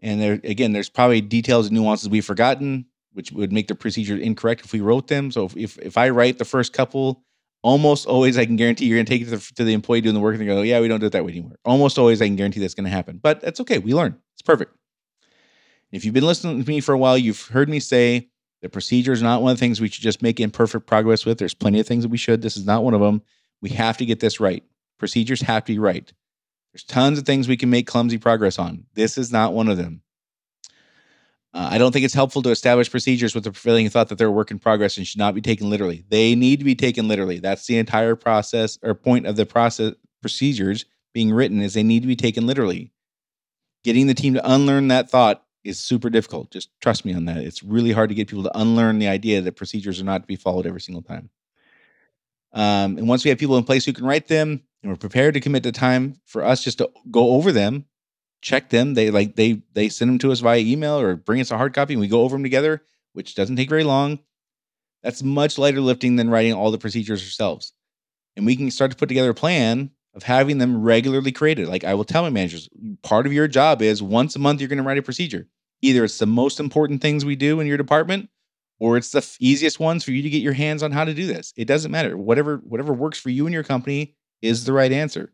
And 0.00 0.20
there 0.20 0.40
again, 0.44 0.72
there's 0.72 0.90
probably 0.90 1.22
details 1.22 1.68
and 1.68 1.74
nuances 1.74 2.10
we've 2.10 2.22
forgotten, 2.22 2.84
which 3.14 3.32
would 3.32 3.50
make 3.50 3.68
the 3.68 3.74
procedure 3.74 4.18
incorrect 4.18 4.66
if 4.66 4.74
we 4.74 4.82
wrote 4.82 5.08
them. 5.08 5.30
So 5.30 5.46
if 5.46 5.56
if, 5.56 5.78
if 5.78 5.96
I 5.96 6.10
write 6.10 6.36
the 6.36 6.44
first 6.44 6.74
couple 6.74 7.24
almost 7.62 8.06
always 8.06 8.38
I 8.38 8.46
can 8.46 8.56
guarantee 8.56 8.86
you're 8.86 8.96
going 8.96 9.06
to 9.06 9.10
take 9.10 9.22
it 9.22 9.26
to 9.26 9.36
the, 9.36 9.52
to 9.56 9.64
the, 9.64 9.72
employee 9.72 10.00
doing 10.00 10.14
the 10.14 10.20
work 10.20 10.34
and 10.34 10.40
they 10.40 10.46
go, 10.46 10.62
yeah, 10.62 10.80
we 10.80 10.88
don't 10.88 11.00
do 11.00 11.06
it 11.06 11.12
that 11.12 11.24
way 11.24 11.32
anymore. 11.32 11.56
Almost 11.64 11.98
always 11.98 12.22
I 12.22 12.26
can 12.26 12.36
guarantee 12.36 12.60
that's 12.60 12.74
going 12.74 12.84
to 12.84 12.90
happen. 12.90 13.18
But 13.22 13.40
that's 13.40 13.60
okay. 13.60 13.78
We 13.78 13.94
learn. 13.94 14.18
It's 14.34 14.42
perfect. 14.42 14.74
If 15.92 16.04
you've 16.04 16.14
been 16.14 16.26
listening 16.26 16.62
to 16.62 16.68
me 16.68 16.80
for 16.80 16.92
a 16.92 16.98
while, 16.98 17.18
you've 17.18 17.48
heard 17.48 17.68
me 17.68 17.80
say 17.80 18.28
the 18.62 18.68
procedure 18.68 19.12
is 19.12 19.22
not 19.22 19.42
one 19.42 19.52
of 19.52 19.58
the 19.58 19.60
things 19.60 19.80
we 19.80 19.88
should 19.88 20.02
just 20.02 20.22
make 20.22 20.38
imperfect 20.38 20.86
progress 20.86 21.26
with. 21.26 21.38
There's 21.38 21.54
plenty 21.54 21.80
of 21.80 21.86
things 21.86 22.04
that 22.04 22.10
we 22.10 22.18
should. 22.18 22.42
This 22.42 22.56
is 22.56 22.66
not 22.66 22.84
one 22.84 22.94
of 22.94 23.00
them. 23.00 23.22
We 23.60 23.70
have 23.70 23.96
to 23.98 24.06
get 24.06 24.20
this 24.20 24.40
right. 24.40 24.62
Procedures 24.98 25.40
have 25.42 25.64
to 25.64 25.72
be 25.72 25.78
right. 25.78 26.12
There's 26.72 26.84
tons 26.84 27.18
of 27.18 27.26
things 27.26 27.48
we 27.48 27.56
can 27.56 27.70
make 27.70 27.86
clumsy 27.86 28.18
progress 28.18 28.58
on. 28.58 28.84
This 28.94 29.18
is 29.18 29.32
not 29.32 29.52
one 29.52 29.68
of 29.68 29.76
them. 29.76 30.02
Uh, 31.52 31.68
I 31.72 31.78
don't 31.78 31.90
think 31.90 32.04
it's 32.04 32.14
helpful 32.14 32.42
to 32.42 32.50
establish 32.50 32.90
procedures 32.90 33.34
with 33.34 33.44
the 33.44 33.50
prevailing 33.50 33.88
thought 33.90 34.08
that 34.08 34.18
they're 34.18 34.28
a 34.28 34.32
work 34.32 34.52
in 34.52 34.58
progress 34.58 34.96
and 34.96 35.06
should 35.06 35.18
not 35.18 35.34
be 35.34 35.40
taken 35.40 35.68
literally. 35.68 36.04
They 36.08 36.34
need 36.36 36.60
to 36.60 36.64
be 36.64 36.76
taken 36.76 37.08
literally. 37.08 37.40
That's 37.40 37.66
the 37.66 37.76
entire 37.78 38.14
process 38.14 38.78
or 38.82 38.94
point 38.94 39.26
of 39.26 39.36
the 39.36 39.46
process 39.46 39.94
procedures 40.22 40.84
being 41.12 41.32
written 41.32 41.60
is 41.60 41.74
they 41.74 41.82
need 41.82 42.02
to 42.02 42.06
be 42.06 42.16
taken 42.16 42.46
literally. 42.46 42.92
Getting 43.82 44.06
the 44.06 44.14
team 44.14 44.34
to 44.34 44.52
unlearn 44.52 44.88
that 44.88 45.10
thought 45.10 45.44
is 45.64 45.78
super 45.78 46.08
difficult. 46.08 46.50
Just 46.50 46.70
trust 46.80 47.04
me 47.04 47.14
on 47.14 47.24
that. 47.24 47.38
It's 47.38 47.62
really 47.62 47.92
hard 47.92 48.10
to 48.10 48.14
get 48.14 48.28
people 48.28 48.44
to 48.44 48.58
unlearn 48.58 48.98
the 48.98 49.08
idea 49.08 49.40
that 49.40 49.56
procedures 49.56 50.00
are 50.00 50.04
not 50.04 50.22
to 50.22 50.26
be 50.26 50.36
followed 50.36 50.66
every 50.66 50.80
single 50.80 51.02
time. 51.02 51.30
Um, 52.52 52.98
and 52.98 53.08
once 53.08 53.24
we 53.24 53.30
have 53.30 53.38
people 53.38 53.56
in 53.56 53.64
place 53.64 53.84
who 53.84 53.92
can 53.92 54.04
write 54.04 54.28
them 54.28 54.62
and 54.82 54.90
we're 54.90 54.96
prepared 54.96 55.34
to 55.34 55.40
commit 55.40 55.62
the 55.62 55.72
time 55.72 56.20
for 56.26 56.44
us 56.44 56.64
just 56.64 56.78
to 56.78 56.90
go 57.10 57.30
over 57.30 57.52
them 57.52 57.86
check 58.42 58.70
them. 58.70 58.94
They 58.94 59.10
like 59.10 59.36
they 59.36 59.62
they 59.74 59.88
send 59.88 60.10
them 60.10 60.18
to 60.18 60.32
us 60.32 60.40
via 60.40 60.60
email 60.60 60.98
or 60.98 61.16
bring 61.16 61.40
us 61.40 61.50
a 61.50 61.56
hard 61.56 61.74
copy 61.74 61.94
and 61.94 62.00
we 62.00 62.08
go 62.08 62.22
over 62.22 62.34
them 62.34 62.42
together, 62.42 62.82
which 63.12 63.34
doesn't 63.34 63.56
take 63.56 63.68
very 63.68 63.84
long. 63.84 64.18
That's 65.02 65.22
much 65.22 65.58
lighter 65.58 65.80
lifting 65.80 66.16
than 66.16 66.30
writing 66.30 66.52
all 66.52 66.70
the 66.70 66.78
procedures 66.78 67.22
ourselves. 67.22 67.72
And 68.36 68.46
we 68.46 68.56
can 68.56 68.70
start 68.70 68.90
to 68.90 68.96
put 68.96 69.08
together 69.08 69.30
a 69.30 69.34
plan 69.34 69.90
of 70.14 70.22
having 70.22 70.58
them 70.58 70.82
regularly 70.82 71.32
created. 71.32 71.68
Like 71.68 71.84
I 71.84 71.94
will 71.94 72.04
tell 72.04 72.22
my 72.22 72.30
managers, 72.30 72.68
part 73.02 73.26
of 73.26 73.32
your 73.32 73.48
job 73.48 73.82
is 73.82 74.02
once 74.02 74.36
a 74.36 74.38
month 74.38 74.60
you're 74.60 74.68
going 74.68 74.78
to 74.78 74.84
write 74.84 74.98
a 74.98 75.02
procedure. 75.02 75.46
Either 75.82 76.04
it's 76.04 76.18
the 76.18 76.26
most 76.26 76.60
important 76.60 77.00
things 77.00 77.24
we 77.24 77.36
do 77.36 77.60
in 77.60 77.66
your 77.66 77.78
department 77.78 78.28
or 78.78 78.96
it's 78.96 79.10
the 79.10 79.36
easiest 79.40 79.78
ones 79.78 80.04
for 80.04 80.10
you 80.10 80.22
to 80.22 80.30
get 80.30 80.42
your 80.42 80.52
hands 80.52 80.82
on 80.82 80.92
how 80.92 81.04
to 81.04 81.14
do 81.14 81.26
this. 81.26 81.52
It 81.56 81.66
doesn't 81.66 81.90
matter. 81.90 82.16
Whatever 82.16 82.56
whatever 82.58 82.92
works 82.92 83.18
for 83.18 83.30
you 83.30 83.46
and 83.46 83.54
your 83.54 83.62
company 83.62 84.14
is 84.42 84.64
the 84.64 84.72
right 84.72 84.90
answer. 84.90 85.32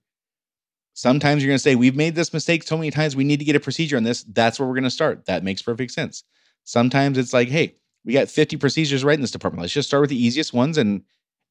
Sometimes 0.97 1.43
you're 1.43 1.51
going 1.51 1.59
to 1.59 1.63
say, 1.63 1.77
We've 1.77 1.95
made 1.95 2.15
this 2.15 2.33
mistake 2.33 2.63
so 2.63 2.77
many 2.77 2.91
times. 2.91 3.15
We 3.15 3.23
need 3.23 3.39
to 3.39 3.45
get 3.45 3.55
a 3.55 3.61
procedure 3.61 3.99
on 3.99 4.03
this. 4.03 4.23
That's 4.25 4.59
where 4.59 4.67
we're 4.67 4.75
going 4.75 4.85
to 4.85 4.91
start. 4.91 5.27
That 5.27 5.45
makes 5.45 5.61
perfect 5.61 5.93
sense. 5.93 6.25
Sometimes 6.65 7.19
it's 7.19 7.35
like, 7.35 7.49
Hey, 7.49 7.77
we 8.07 8.15
got 8.15 8.31
50 8.31 8.57
procedures 8.57 9.05
right 9.05 9.15
in 9.15 9.21
this 9.21 9.31
department. 9.31 9.61
Let's 9.61 9.75
just 9.75 9.89
start 9.89 10.01
with 10.01 10.11
the 10.11 10.23
easiest 10.23 10.55
ones 10.55 10.79
and 10.79 11.03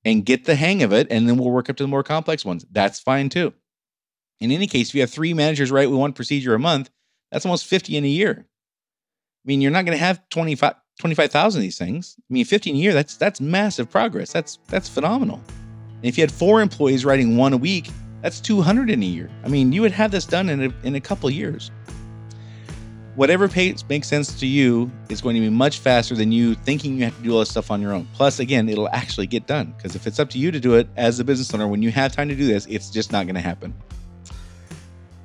and 0.04 0.26
get 0.26 0.46
the 0.46 0.56
hang 0.56 0.82
of 0.82 0.92
it. 0.92 1.08
And 1.12 1.30
then 1.30 1.38
we'll 1.38 1.52
work 1.52 1.70
up 1.70 1.76
to 1.78 1.84
the 1.84 1.88
more 1.88 2.04
complex 2.04 2.44
ones. 2.44 2.66
That's 2.72 3.00
fine 3.00 3.30
too. 3.30 3.54
In 4.40 4.52
any 4.52 4.66
case, 4.66 4.90
if 4.90 4.96
you 4.96 5.02
have 5.02 5.12
three 5.12 5.34
managers 5.34 5.72
right 5.72 5.90
with 5.90 6.00
one 6.00 6.14
procedure 6.14 6.56
a 6.56 6.60
month, 6.60 6.90
that's 7.32 7.46
almost 7.46 7.68
50 7.68 7.98
in 7.98 8.04
a 8.04 8.08
year. 8.08 8.48
I 8.48 9.46
mean, 9.46 9.62
you're 9.62 9.72
not 9.72 9.86
going 9.86 9.98
to 9.98 10.04
have 10.04 10.28
25 10.30 10.74
25,000 10.98 11.60
of 11.60 11.62
these 11.62 11.78
things. 11.78 12.16
I 12.18 12.34
mean, 12.34 12.46
15 12.46 12.76
a 12.76 12.80
year, 12.80 12.94
that's 12.94 13.16
that's 13.16 13.40
massive 13.40 13.92
progress. 13.92 14.32
That's 14.32 14.58
that's 14.70 14.90
phenomenal. 14.90 15.40
And 15.98 16.06
if 16.06 16.18
you 16.18 16.24
had 16.24 16.32
four 16.32 16.62
employees 16.62 17.06
writing 17.06 17.38
one 17.38 17.54
a 17.54 17.58
week, 17.58 17.90
that's 18.26 18.40
200 18.40 18.90
in 18.90 19.04
a 19.04 19.06
year. 19.06 19.30
I 19.44 19.50
mean, 19.50 19.72
you 19.72 19.84
would 19.84 19.92
have 19.92 20.10
this 20.10 20.26
done 20.26 20.50
in 20.50 20.64
a, 20.64 20.74
in 20.82 20.96
a 20.96 21.00
couple 21.00 21.30
years. 21.30 21.70
Whatever 23.14 23.48
pace 23.48 23.84
makes 23.88 24.08
sense 24.08 24.40
to 24.40 24.48
you 24.48 24.90
is 25.10 25.22
going 25.22 25.36
to 25.36 25.42
be 25.42 25.50
much 25.52 25.78
faster 25.78 26.16
than 26.16 26.32
you 26.32 26.56
thinking 26.56 26.98
you 26.98 27.04
have 27.04 27.16
to 27.16 27.22
do 27.22 27.34
all 27.34 27.40
this 27.42 27.52
stuff 27.52 27.70
on 27.70 27.84
your 27.84 27.94
own. 27.94 28.08
Plus, 28.16 28.40
again, 28.40 28.68
it'll 28.68 28.90
actually 28.90 29.28
get 29.28 29.46
done 29.46 29.76
because 29.78 29.96
if 29.96 30.08
it's 30.08 30.20
up 30.20 30.32
to 30.32 30.40
you 30.40 30.50
to 30.50 30.60
do 30.60 30.74
it 30.74 30.88
as 30.98 31.20
a 31.20 31.24
business 31.24 31.54
owner, 31.54 31.68
when 31.68 31.84
you 31.84 31.92
have 31.92 32.14
time 32.14 32.28
to 32.28 32.36
do 32.36 32.48
this, 32.48 32.66
it's 32.66 32.90
just 32.90 33.12
not 33.12 33.28
going 33.28 33.36
to 33.36 33.42
happen. 33.42 33.76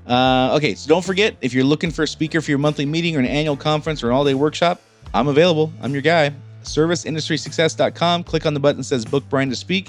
Uh, 0.07 0.55
okay, 0.57 0.75
so 0.75 0.87
don't 0.87 1.05
forget 1.05 1.35
if 1.41 1.55
you're 1.55 1.65
looking 1.65 1.91
for 1.91 2.03
a 2.03 2.07
speaker 2.07 2.43
for 2.43 2.51
your 2.51 2.59
monthly 2.59 2.85
meeting 2.85 3.17
or 3.17 3.21
an 3.21 3.25
annual 3.25 3.57
conference 3.57 4.03
or 4.03 4.09
an 4.09 4.13
all 4.13 4.27
day 4.27 4.35
workshop, 4.35 4.79
I'm 5.15 5.29
available. 5.29 5.73
I'm 5.81 5.95
your 5.95 6.03
guy. 6.03 6.35
ServiceIndustrySuccess.com. 6.65 8.25
Click 8.25 8.45
on 8.45 8.53
the 8.53 8.61
button 8.61 8.77
that 8.77 8.85
says 8.85 9.07
Book 9.07 9.25
Brian 9.31 9.49
to 9.49 9.57
Speak. 9.57 9.89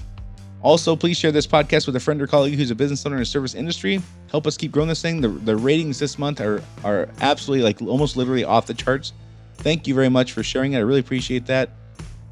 Also, 0.64 0.96
please 0.96 1.18
share 1.18 1.32
this 1.32 1.48
podcast 1.48 1.88
with 1.88 1.96
a 1.96 2.00
friend 2.00 2.22
or 2.22 2.28
colleague 2.28 2.56
who's 2.56 2.70
a 2.70 2.76
business 2.76 3.06
owner 3.06 3.16
in 3.16 3.22
the 3.22 3.26
service 3.26 3.56
industry. 3.56 4.02
Help 4.30 4.46
us 4.46 4.58
keep 4.58 4.72
growing 4.72 4.90
this 4.90 5.02
thing. 5.02 5.20
The, 5.20 5.30
the 5.30 5.56
ratings 5.56 5.98
this 5.98 6.20
month 6.20 6.40
are 6.40 6.62
are 6.84 7.10
absolutely 7.20 7.64
like 7.64 7.82
almost 7.82 8.16
literally 8.16 8.44
off 8.44 8.68
the 8.68 8.74
charts. 8.74 9.14
Thank 9.56 9.88
you 9.88 9.96
very 9.96 10.10
much 10.10 10.34
for 10.34 10.44
sharing 10.44 10.74
it. 10.74 10.78
I 10.78 10.82
really 10.82 11.00
appreciate 11.00 11.46
that. 11.48 11.70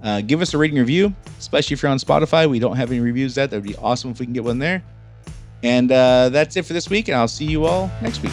Uh, 0.02 0.22
give 0.22 0.42
us 0.42 0.54
a 0.54 0.58
rating 0.58 0.78
review, 0.78 1.14
especially 1.40 1.74
if 1.74 1.84
you're 1.84 1.92
on 1.92 2.00
Spotify. 2.00 2.50
We 2.50 2.60
don't 2.60 2.78
have 2.78 2.92
any 2.92 3.00
reviews 3.00 3.36
yet. 3.36 3.50
That 3.50 3.58
would 3.58 3.68
be 3.68 3.76
awesome 3.76 4.12
if 4.12 4.20
we 4.20 4.26
can 4.26 4.34
get 4.34 4.44
one 4.44 4.60
there. 4.60 4.84
And 5.62 5.92
uh, 5.92 6.30
that's 6.30 6.56
it 6.56 6.66
for 6.66 6.74
this 6.74 6.90
week, 6.90 7.10
and 7.10 7.18
I'll 7.18 7.28
see 7.28 7.46
you 7.46 7.66
all 7.66 7.92
next 8.02 8.22
week. 8.24 8.32